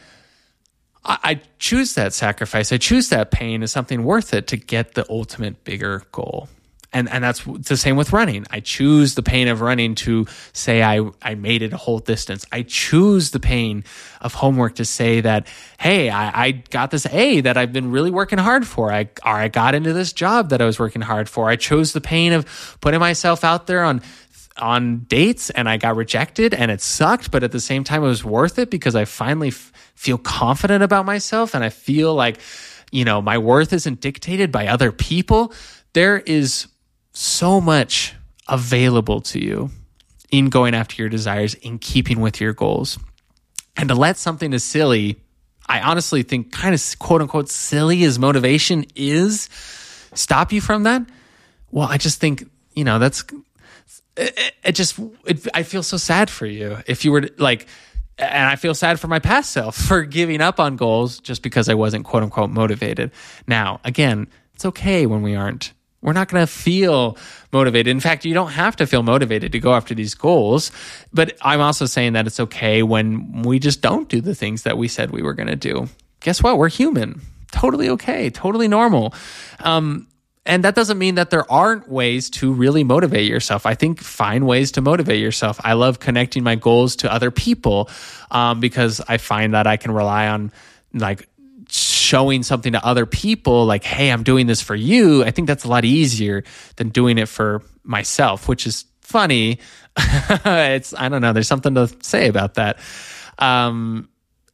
I, 1.04 1.40
choose 1.58 1.94
that 1.94 2.12
sacrifice. 2.12 2.72
I 2.72 2.78
choose 2.78 3.08
that 3.08 3.30
pain 3.30 3.62
as 3.62 3.72
something 3.72 4.04
worth 4.04 4.34
it 4.34 4.46
to 4.48 4.56
get 4.56 4.94
the 4.94 5.04
ultimate 5.10 5.64
bigger 5.64 6.02
goal. 6.12 6.48
And, 6.94 7.08
and 7.08 7.24
that's 7.24 7.42
the 7.44 7.76
same 7.76 7.96
with 7.96 8.12
running. 8.12 8.44
I 8.50 8.60
choose 8.60 9.14
the 9.14 9.22
pain 9.22 9.48
of 9.48 9.62
running 9.62 9.94
to 9.96 10.26
say 10.52 10.82
I, 10.82 11.08
I 11.22 11.34
made 11.36 11.62
it 11.62 11.72
a 11.72 11.76
whole 11.78 12.00
distance. 12.00 12.44
I 12.52 12.62
choose 12.62 13.30
the 13.30 13.40
pain 13.40 13.84
of 14.20 14.34
homework 14.34 14.74
to 14.74 14.84
say 14.84 15.22
that, 15.22 15.46
hey, 15.78 16.10
I, 16.10 16.46
I 16.46 16.50
got 16.50 16.90
this 16.90 17.06
A 17.06 17.40
that 17.40 17.56
I've 17.56 17.72
been 17.72 17.90
really 17.92 18.10
working 18.10 18.38
hard 18.38 18.66
for. 18.66 18.92
I, 18.92 19.08
or 19.24 19.32
I 19.32 19.48
got 19.48 19.74
into 19.74 19.94
this 19.94 20.12
job 20.12 20.50
that 20.50 20.60
I 20.60 20.66
was 20.66 20.78
working 20.78 21.02
hard 21.02 21.30
for. 21.30 21.48
I 21.48 21.56
chose 21.56 21.94
the 21.94 22.02
pain 22.02 22.34
of 22.34 22.76
putting 22.82 23.00
myself 23.00 23.42
out 23.42 23.66
there 23.66 23.84
on 23.84 24.02
on 24.56 25.00
dates 25.04 25.50
and 25.50 25.68
I 25.68 25.76
got 25.76 25.96
rejected 25.96 26.54
and 26.54 26.70
it 26.70 26.80
sucked, 26.80 27.30
but 27.30 27.42
at 27.42 27.52
the 27.52 27.60
same 27.60 27.84
time, 27.84 28.02
it 28.02 28.08
was 28.08 28.24
worth 28.24 28.58
it 28.58 28.70
because 28.70 28.94
I 28.94 29.04
finally 29.04 29.48
f- 29.48 29.72
feel 29.94 30.18
confident 30.18 30.82
about 30.82 31.06
myself 31.06 31.54
and 31.54 31.64
I 31.64 31.70
feel 31.70 32.14
like, 32.14 32.38
you 32.90 33.04
know, 33.04 33.22
my 33.22 33.38
worth 33.38 33.72
isn't 33.72 34.00
dictated 34.00 34.52
by 34.52 34.66
other 34.66 34.92
people. 34.92 35.52
There 35.94 36.18
is 36.18 36.66
so 37.12 37.60
much 37.60 38.14
available 38.48 39.20
to 39.20 39.42
you 39.42 39.70
in 40.30 40.48
going 40.48 40.74
after 40.74 41.00
your 41.00 41.08
desires, 41.08 41.54
in 41.54 41.78
keeping 41.78 42.20
with 42.20 42.40
your 42.40 42.52
goals. 42.52 42.98
And 43.76 43.88
to 43.88 43.94
let 43.94 44.16
something 44.16 44.52
as 44.54 44.64
silly, 44.64 45.20
I 45.66 45.80
honestly 45.80 46.22
think 46.22 46.52
kind 46.52 46.74
of 46.74 46.98
quote 46.98 47.20
unquote 47.20 47.48
silly 47.48 48.04
as 48.04 48.18
motivation 48.18 48.84
is, 48.94 49.48
stop 50.14 50.52
you 50.52 50.60
from 50.60 50.82
that. 50.84 51.02
Well, 51.70 51.88
I 51.88 51.96
just 51.96 52.20
think, 52.20 52.44
you 52.74 52.84
know, 52.84 52.98
that's, 52.98 53.24
it, 54.16 54.54
it 54.62 54.72
just, 54.72 54.98
it, 55.26 55.46
I 55.54 55.62
feel 55.62 55.82
so 55.82 55.96
sad 55.96 56.30
for 56.30 56.46
you. 56.46 56.78
If 56.86 57.04
you 57.04 57.12
were 57.12 57.22
to, 57.22 57.42
like, 57.42 57.66
and 58.18 58.46
I 58.46 58.56
feel 58.56 58.74
sad 58.74 59.00
for 59.00 59.08
my 59.08 59.18
past 59.18 59.52
self 59.52 59.76
for 59.88 60.02
giving 60.02 60.40
up 60.40 60.60
on 60.60 60.76
goals 60.76 61.18
just 61.18 61.42
because 61.42 61.68
I 61.68 61.74
wasn't 61.74 62.04
quote 62.04 62.22
unquote 62.22 62.50
motivated. 62.50 63.10
Now, 63.46 63.80
again, 63.84 64.28
it's 64.54 64.64
okay 64.64 65.06
when 65.06 65.22
we 65.22 65.34
aren't. 65.34 65.72
We're 66.02 66.12
not 66.12 66.28
going 66.28 66.42
to 66.44 66.52
feel 66.52 67.16
motivated. 67.52 67.88
In 67.88 68.00
fact, 68.00 68.24
you 68.24 68.34
don't 68.34 68.50
have 68.50 68.74
to 68.76 68.88
feel 68.88 69.04
motivated 69.04 69.52
to 69.52 69.60
go 69.60 69.72
after 69.72 69.94
these 69.94 70.14
goals. 70.14 70.72
But 71.12 71.36
I'm 71.42 71.60
also 71.60 71.86
saying 71.86 72.14
that 72.14 72.26
it's 72.26 72.40
okay 72.40 72.82
when 72.82 73.42
we 73.42 73.60
just 73.60 73.82
don't 73.82 74.08
do 74.08 74.20
the 74.20 74.34
things 74.34 74.64
that 74.64 74.76
we 74.76 74.88
said 74.88 75.12
we 75.12 75.22
were 75.22 75.32
going 75.32 75.46
to 75.46 75.56
do. 75.56 75.88
Guess 76.20 76.42
what? 76.42 76.58
We're 76.58 76.68
human. 76.68 77.20
Totally 77.52 77.88
okay. 77.90 78.30
Totally 78.30 78.66
normal. 78.66 79.14
Um, 79.60 80.08
and 80.44 80.64
that 80.64 80.74
doesn't 80.74 80.98
mean 80.98 81.14
that 81.16 81.30
there 81.30 81.50
aren't 81.50 81.88
ways 81.88 82.28
to 82.30 82.52
really 82.52 82.82
motivate 82.82 83.28
yourself. 83.28 83.64
I 83.64 83.74
think 83.74 84.00
find 84.00 84.46
ways 84.46 84.72
to 84.72 84.80
motivate 84.80 85.20
yourself. 85.20 85.60
I 85.62 85.74
love 85.74 86.00
connecting 86.00 86.42
my 86.42 86.56
goals 86.56 86.96
to 86.96 87.12
other 87.12 87.30
people 87.30 87.88
um, 88.30 88.58
because 88.58 89.00
I 89.06 89.18
find 89.18 89.54
that 89.54 89.66
I 89.66 89.76
can 89.76 89.92
rely 89.92 90.28
on 90.28 90.50
like 90.92 91.28
showing 91.68 92.42
something 92.42 92.72
to 92.72 92.84
other 92.84 93.06
people, 93.06 93.64
like, 93.66 93.84
hey, 93.84 94.10
I'm 94.10 94.24
doing 94.24 94.46
this 94.46 94.60
for 94.60 94.74
you. 94.74 95.24
I 95.24 95.30
think 95.30 95.46
that's 95.46 95.64
a 95.64 95.68
lot 95.68 95.84
easier 95.84 96.42
than 96.76 96.88
doing 96.88 97.18
it 97.18 97.28
for 97.28 97.62
myself, 97.84 98.48
which 98.48 98.66
is 98.66 98.84
funny. 99.00 99.60
it's, 99.96 100.92
I 100.92 101.08
don't 101.08 101.22
know, 101.22 101.32
there's 101.32 101.48
something 101.48 101.74
to 101.76 101.88
say 102.02 102.28
about 102.28 102.54
that. 102.54 102.78
Um, 103.38 104.08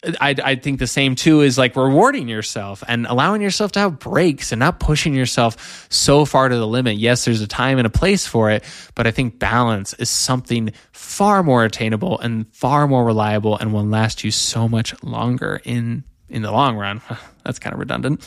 I, 0.05 0.37
I 0.45 0.55
think 0.55 0.79
the 0.79 0.87
same 0.87 1.17
too 1.17 1.41
is 1.41 1.59
like 1.59 1.75
rewarding 1.75 2.29
yourself 2.29 2.85
and 2.87 3.05
allowing 3.07 3.43
yourself 3.43 3.73
to 3.73 3.81
have 3.81 3.99
breaks 3.99 4.53
and 4.53 4.61
not 4.61 4.79
pushing 4.79 5.13
yourself 5.13 5.89
so 5.91 6.25
far 6.25 6.49
to 6.49 6.57
the 6.57 6.67
limit. 6.67 6.99
Yes, 6.99 7.25
there's 7.25 7.41
a 7.41 7.49
time 7.49 7.79
and 7.79 7.87
a 7.87 7.91
place 7.91 8.25
for 8.25 8.49
it, 8.51 8.63
but 8.95 9.09
I 9.09 9.11
think 9.11 9.41
balance 9.41 9.95
is 9.95 10.09
something 10.09 10.73
far 10.93 11.43
more 11.43 11.65
attainable 11.65 12.21
and 12.21 12.47
far 12.55 12.87
more 12.87 13.05
reliable 13.05 13.59
and 13.59 13.73
will 13.73 13.85
last 13.85 14.23
you 14.23 14.31
so 14.31 14.69
much 14.69 14.95
longer 15.03 15.61
in 15.65 16.05
in 16.29 16.43
the 16.43 16.53
long 16.53 16.77
run. 16.77 17.01
That's 17.45 17.59
kind 17.59 17.73
of 17.73 17.81
redundant. 17.81 18.27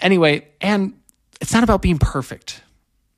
Anyway, 0.00 0.48
and 0.60 0.92
it's 1.40 1.54
not 1.54 1.64
about 1.64 1.80
being 1.80 1.98
perfect. 1.98 2.62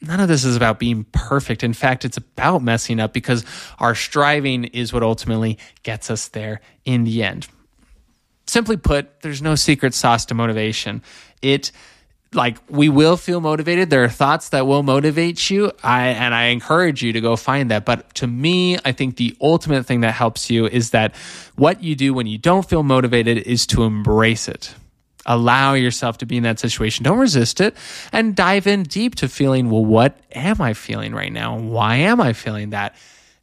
None 0.00 0.20
of 0.20 0.28
this 0.28 0.44
is 0.44 0.54
about 0.54 0.78
being 0.78 1.04
perfect. 1.12 1.64
In 1.64 1.72
fact, 1.72 2.04
it's 2.04 2.16
about 2.16 2.62
messing 2.62 3.00
up 3.00 3.12
because 3.12 3.44
our 3.78 3.94
striving 3.94 4.64
is 4.64 4.92
what 4.92 5.02
ultimately 5.02 5.58
gets 5.82 6.10
us 6.10 6.28
there 6.28 6.60
in 6.84 7.04
the 7.04 7.24
end 7.24 7.48
simply 8.46 8.76
put, 8.76 9.20
there's 9.22 9.42
no 9.42 9.54
secret 9.54 9.94
sauce 9.94 10.26
to 10.26 10.34
motivation. 10.34 11.02
It 11.40 11.72
like 12.34 12.58
we 12.68 12.88
will 12.88 13.16
feel 13.16 13.40
motivated. 13.40 13.90
There 13.90 14.04
are 14.04 14.08
thoughts 14.08 14.50
that 14.50 14.66
will 14.66 14.82
motivate 14.82 15.50
you. 15.50 15.72
I 15.82 16.08
and 16.08 16.34
I 16.34 16.44
encourage 16.44 17.02
you 17.02 17.12
to 17.12 17.20
go 17.20 17.36
find 17.36 17.70
that. 17.70 17.84
But 17.84 18.14
to 18.16 18.26
me, 18.26 18.78
I 18.84 18.92
think 18.92 19.16
the 19.16 19.36
ultimate 19.40 19.86
thing 19.86 20.00
that 20.00 20.12
helps 20.12 20.50
you 20.50 20.66
is 20.66 20.90
that 20.90 21.14
what 21.56 21.82
you 21.82 21.94
do 21.94 22.14
when 22.14 22.26
you 22.26 22.38
don't 22.38 22.68
feel 22.68 22.82
motivated 22.82 23.38
is 23.38 23.66
to 23.68 23.82
embrace 23.84 24.48
it. 24.48 24.74
Allow 25.24 25.74
yourself 25.74 26.18
to 26.18 26.26
be 26.26 26.36
in 26.36 26.42
that 26.42 26.58
situation. 26.58 27.04
Don't 27.04 27.18
resist 27.18 27.60
it 27.60 27.76
and 28.12 28.34
dive 28.34 28.66
in 28.66 28.82
deep 28.82 29.14
to 29.16 29.28
feeling, 29.28 29.70
well, 29.70 29.84
what 29.84 30.18
am 30.32 30.60
I 30.60 30.74
feeling 30.74 31.14
right 31.14 31.32
now? 31.32 31.58
Why 31.58 31.96
am 31.96 32.20
I 32.20 32.32
feeling 32.32 32.70
that? 32.70 32.96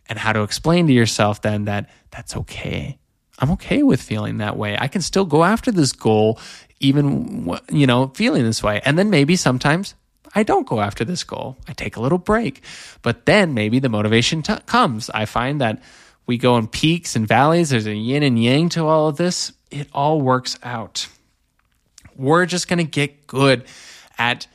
And 0.07 0.19
how 0.19 0.33
to 0.33 0.41
explain 0.41 0.87
to 0.87 0.93
yourself 0.93 1.41
then 1.41 1.65
that 1.65 1.89
that's 2.11 2.35
okay. 2.35 2.98
I'm 3.39 3.51
okay 3.51 3.83
with 3.83 4.01
feeling 4.01 4.37
that 4.37 4.57
way. 4.57 4.77
I 4.77 4.87
can 4.87 5.01
still 5.01 5.25
go 5.25 5.43
after 5.43 5.71
this 5.71 5.93
goal, 5.93 6.39
even, 6.79 7.57
you 7.71 7.87
know, 7.87 8.07
feeling 8.09 8.43
this 8.43 8.61
way. 8.61 8.81
And 8.83 8.99
then 8.99 9.09
maybe 9.09 9.35
sometimes 9.35 9.95
I 10.35 10.43
don't 10.43 10.67
go 10.67 10.81
after 10.81 11.05
this 11.05 11.23
goal. 11.23 11.57
I 11.67 11.73
take 11.73 11.95
a 11.95 12.01
little 12.01 12.17
break. 12.17 12.61
But 13.01 13.25
then 13.25 13.53
maybe 13.53 13.79
the 13.79 13.89
motivation 13.89 14.41
t- 14.41 14.55
comes. 14.65 15.09
I 15.09 15.25
find 15.25 15.61
that 15.61 15.81
we 16.25 16.37
go 16.37 16.57
in 16.57 16.67
peaks 16.67 17.15
and 17.15 17.27
valleys. 17.27 17.69
There's 17.69 17.87
a 17.87 17.95
yin 17.95 18.23
and 18.23 18.41
yang 18.41 18.69
to 18.69 18.85
all 18.85 19.07
of 19.07 19.17
this. 19.17 19.53
It 19.71 19.87
all 19.93 20.21
works 20.21 20.59
out. 20.61 21.07
We're 22.15 22.45
just 22.45 22.67
going 22.67 22.77
to 22.79 22.83
get 22.83 23.25
good 23.25 23.65
at 24.17 24.47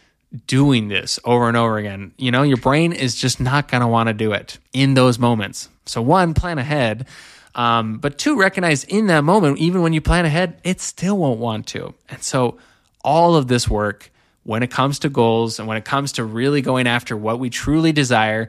doing 0.46 0.88
this 0.88 1.18
over 1.24 1.48
and 1.48 1.56
over 1.56 1.78
again. 1.78 2.12
You 2.18 2.30
know, 2.30 2.42
your 2.42 2.58
brain 2.58 2.92
is 2.92 3.16
just 3.16 3.40
not 3.40 3.68
going 3.68 3.80
to 3.80 3.86
want 3.86 4.08
to 4.08 4.12
do 4.12 4.32
it 4.32 4.58
in 4.72 4.94
those 4.94 5.18
moments. 5.18 5.68
So, 5.86 6.02
one, 6.02 6.34
plan 6.34 6.58
ahead 6.58 7.06
Um, 7.54 7.98
but 7.98 8.18
two, 8.18 8.36
recognize 8.36 8.84
in 8.84 9.06
that 9.08 9.22
moment, 9.22 9.58
even 9.58 9.82
when 9.82 9.92
you 9.92 10.00
plan 10.00 10.24
ahead, 10.24 10.60
it 10.64 10.80
still 10.80 11.18
won't 11.18 11.38
want 11.38 11.66
to. 11.68 11.94
And 12.08 12.22
so 12.22 12.58
all 13.04 13.36
of 13.36 13.46
this 13.46 13.68
work, 13.68 14.10
when 14.42 14.62
it 14.62 14.70
comes 14.70 14.98
to 15.00 15.08
goals 15.08 15.58
and 15.58 15.68
when 15.68 15.76
it 15.76 15.84
comes 15.84 16.12
to 16.12 16.24
really 16.24 16.62
going 16.62 16.86
after 16.86 17.16
what 17.16 17.38
we 17.38 17.50
truly 17.50 17.92
desire, 17.92 18.48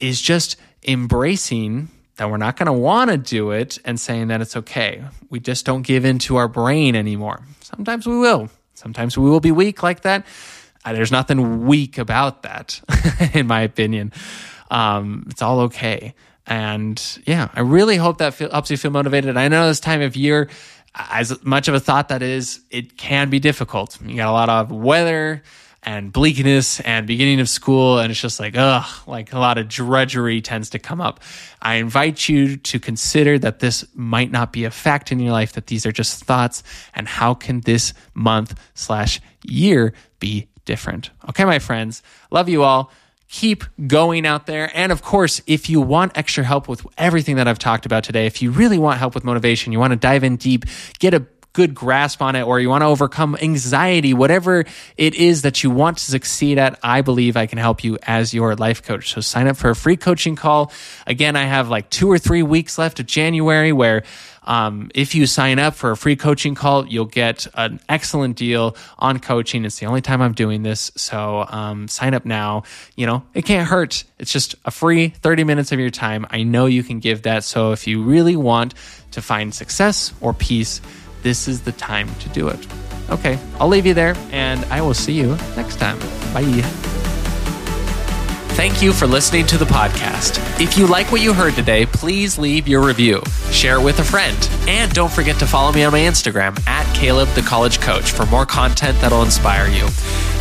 is 0.00 0.20
just 0.20 0.56
embracing 0.86 1.88
that 2.16 2.30
we're 2.30 2.36
not 2.38 2.56
going 2.56 2.66
to 2.66 2.72
want 2.72 3.10
to 3.10 3.16
do 3.18 3.50
it 3.50 3.78
and 3.84 4.00
saying 4.00 4.28
that 4.28 4.40
it's 4.40 4.56
okay. 4.56 5.04
We 5.28 5.38
just 5.38 5.66
don't 5.66 5.82
give 5.82 6.04
in 6.04 6.18
to 6.20 6.36
our 6.36 6.48
brain 6.48 6.96
anymore. 6.96 7.42
Sometimes 7.60 8.06
we 8.06 8.18
will. 8.18 8.48
Sometimes 8.74 9.18
we 9.18 9.28
will 9.28 9.40
be 9.40 9.52
weak 9.52 9.82
like 9.82 10.02
that. 10.02 10.26
Uh, 10.84 10.92
there's 10.92 11.12
nothing 11.12 11.66
weak 11.66 11.98
about 11.98 12.42
that, 12.42 12.80
in 13.34 13.46
my 13.46 13.60
opinion. 13.62 14.12
Um, 14.70 15.26
it's 15.30 15.42
all 15.42 15.60
okay. 15.60 16.14
And 16.46 17.02
yeah, 17.26 17.48
I 17.54 17.60
really 17.60 17.96
hope 17.96 18.18
that 18.18 18.34
feel, 18.34 18.50
helps 18.50 18.70
you 18.70 18.76
feel 18.76 18.90
motivated. 18.90 19.36
I 19.36 19.48
know 19.48 19.66
this 19.66 19.80
time 19.80 20.00
of 20.02 20.16
year, 20.16 20.48
as 20.94 21.42
much 21.44 21.68
of 21.68 21.74
a 21.74 21.80
thought 21.80 22.08
that 22.08 22.22
is, 22.22 22.60
it 22.70 22.96
can 22.96 23.30
be 23.30 23.38
difficult. 23.38 23.98
You 24.00 24.16
got 24.16 24.28
a 24.28 24.32
lot 24.32 24.48
of 24.48 24.70
weather 24.70 25.42
and 25.86 26.12
bleakness 26.12 26.80
and 26.80 27.06
beginning 27.06 27.38
of 27.38 27.48
school 27.48 28.00
and 28.00 28.10
it's 28.10 28.20
just 28.20 28.40
like 28.40 28.54
ugh 28.56 28.84
like 29.06 29.32
a 29.32 29.38
lot 29.38 29.56
of 29.56 29.68
drudgery 29.68 30.40
tends 30.40 30.68
to 30.68 30.80
come 30.80 31.00
up 31.00 31.20
i 31.62 31.76
invite 31.76 32.28
you 32.28 32.56
to 32.56 32.80
consider 32.80 33.38
that 33.38 33.60
this 33.60 33.84
might 33.94 34.32
not 34.32 34.52
be 34.52 34.64
a 34.64 34.70
fact 34.70 35.12
in 35.12 35.20
your 35.20 35.30
life 35.30 35.52
that 35.52 35.68
these 35.68 35.86
are 35.86 35.92
just 35.92 36.24
thoughts 36.24 36.64
and 36.94 37.06
how 37.06 37.32
can 37.32 37.60
this 37.60 37.94
month 38.14 38.58
slash 38.74 39.20
year 39.44 39.92
be 40.18 40.48
different 40.64 41.10
okay 41.28 41.44
my 41.44 41.60
friends 41.60 42.02
love 42.32 42.48
you 42.48 42.64
all 42.64 42.90
keep 43.36 43.64
going 43.86 44.26
out 44.26 44.46
there. 44.46 44.70
And 44.74 44.90
of 44.90 45.02
course, 45.02 45.42
if 45.46 45.68
you 45.68 45.82
want 45.82 46.16
extra 46.16 46.42
help 46.42 46.68
with 46.68 46.86
everything 46.96 47.36
that 47.36 47.46
I've 47.46 47.58
talked 47.58 47.84
about 47.84 48.02
today, 48.02 48.24
if 48.24 48.40
you 48.40 48.50
really 48.50 48.78
want 48.78 48.98
help 48.98 49.14
with 49.14 49.24
motivation, 49.24 49.74
you 49.74 49.78
want 49.78 49.90
to 49.90 49.98
dive 49.98 50.24
in 50.24 50.36
deep, 50.36 50.64
get 50.98 51.12
a 51.12 51.26
good 51.52 51.74
grasp 51.74 52.22
on 52.22 52.34
it, 52.34 52.42
or 52.42 52.60
you 52.60 52.70
want 52.70 52.80
to 52.80 52.86
overcome 52.86 53.36
anxiety, 53.42 54.14
whatever 54.14 54.64
it 54.96 55.14
is 55.14 55.42
that 55.42 55.62
you 55.62 55.68
want 55.68 55.98
to 55.98 56.04
succeed 56.04 56.56
at, 56.58 56.78
I 56.82 57.02
believe 57.02 57.36
I 57.36 57.44
can 57.44 57.58
help 57.58 57.84
you 57.84 57.98
as 58.02 58.32
your 58.32 58.56
life 58.56 58.82
coach. 58.82 59.12
So 59.12 59.20
sign 59.20 59.48
up 59.48 59.58
for 59.58 59.68
a 59.68 59.76
free 59.76 59.98
coaching 59.98 60.34
call. 60.36 60.72
Again, 61.06 61.36
I 61.36 61.44
have 61.44 61.68
like 61.68 61.90
two 61.90 62.10
or 62.10 62.18
three 62.18 62.42
weeks 62.42 62.78
left 62.78 63.00
of 63.00 63.06
January 63.06 63.72
where 63.72 64.02
um, 64.46 64.90
if 64.94 65.14
you 65.14 65.26
sign 65.26 65.58
up 65.58 65.74
for 65.74 65.90
a 65.90 65.96
free 65.96 66.16
coaching 66.16 66.54
call, 66.54 66.86
you'll 66.86 67.04
get 67.04 67.46
an 67.54 67.80
excellent 67.88 68.36
deal 68.36 68.76
on 68.98 69.18
coaching. 69.18 69.64
It's 69.64 69.78
the 69.78 69.86
only 69.86 70.00
time 70.00 70.22
I'm 70.22 70.32
doing 70.32 70.62
this. 70.62 70.90
So 70.96 71.46
um, 71.48 71.88
sign 71.88 72.14
up 72.14 72.24
now. 72.24 72.62
You 72.94 73.06
know, 73.06 73.22
it 73.34 73.44
can't 73.44 73.68
hurt. 73.68 74.04
It's 74.18 74.32
just 74.32 74.54
a 74.64 74.70
free 74.70 75.08
30 75.08 75.44
minutes 75.44 75.72
of 75.72 75.80
your 75.80 75.90
time. 75.90 76.26
I 76.30 76.42
know 76.42 76.66
you 76.66 76.82
can 76.82 77.00
give 77.00 77.22
that. 77.22 77.44
So 77.44 77.72
if 77.72 77.86
you 77.86 78.02
really 78.02 78.36
want 78.36 78.74
to 79.12 79.22
find 79.22 79.54
success 79.54 80.12
or 80.20 80.32
peace, 80.32 80.80
this 81.22 81.48
is 81.48 81.62
the 81.62 81.72
time 81.72 82.14
to 82.16 82.28
do 82.28 82.48
it. 82.48 82.66
Okay, 83.10 83.38
I'll 83.60 83.68
leave 83.68 83.86
you 83.86 83.94
there 83.94 84.16
and 84.30 84.64
I 84.66 84.80
will 84.80 84.94
see 84.94 85.12
you 85.12 85.36
next 85.56 85.76
time. 85.76 85.98
Bye. 86.32 86.95
Thank 88.56 88.80
you 88.80 88.94
for 88.94 89.06
listening 89.06 89.44
to 89.48 89.58
the 89.58 89.66
podcast. 89.66 90.38
If 90.58 90.78
you 90.78 90.86
like 90.86 91.12
what 91.12 91.20
you 91.20 91.34
heard 91.34 91.52
today, 91.52 91.84
please 91.84 92.38
leave 92.38 92.66
your 92.66 92.82
review, 92.82 93.22
share 93.50 93.78
it 93.78 93.82
with 93.82 93.98
a 93.98 94.02
friend, 94.02 94.48
and 94.66 94.90
don't 94.94 95.12
forget 95.12 95.38
to 95.40 95.46
follow 95.46 95.72
me 95.72 95.84
on 95.84 95.92
my 95.92 96.00
Instagram 96.00 96.58
at 96.66 96.90
Caleb 96.96 97.28
the 97.34 97.42
College 97.42 97.82
Coach 97.82 98.12
for 98.12 98.24
more 98.26 98.46
content 98.46 98.98
that'll 99.02 99.22
inspire 99.22 99.68
you. 99.68 99.86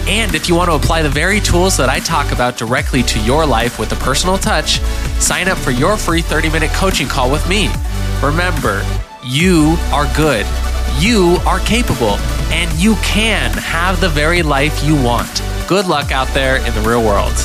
And 0.08 0.34
if 0.34 0.48
you 0.48 0.56
want 0.56 0.70
to 0.70 0.76
apply 0.76 1.02
the 1.02 1.10
very 1.10 1.42
tools 1.42 1.76
that 1.76 1.90
I 1.90 2.00
talk 2.00 2.32
about 2.32 2.56
directly 2.56 3.04
to 3.04 3.20
your 3.20 3.46
life 3.46 3.78
with 3.78 3.92
a 3.92 3.98
personal 3.98 4.38
touch, 4.38 4.80
sign 5.20 5.50
up 5.50 5.58
for 5.58 5.72
your 5.72 5.98
free 5.98 6.22
30 6.22 6.50
minute 6.52 6.72
coaching 6.72 7.10
call 7.10 7.30
with 7.30 7.46
me. 7.50 7.70
Remember, 8.24 8.82
you 9.26 9.76
are 9.92 10.10
good, 10.16 10.46
you 11.00 11.38
are 11.46 11.60
capable, 11.60 12.16
and 12.54 12.72
you 12.80 12.96
can 13.04 13.52
have 13.58 14.00
the 14.00 14.08
very 14.08 14.42
life 14.42 14.82
you 14.86 14.96
want. 15.04 15.44
Good 15.68 15.88
luck 15.88 16.14
out 16.14 16.30
there 16.30 16.66
in 16.66 16.74
the 16.74 16.82
real 16.88 17.04
world. 17.04 17.36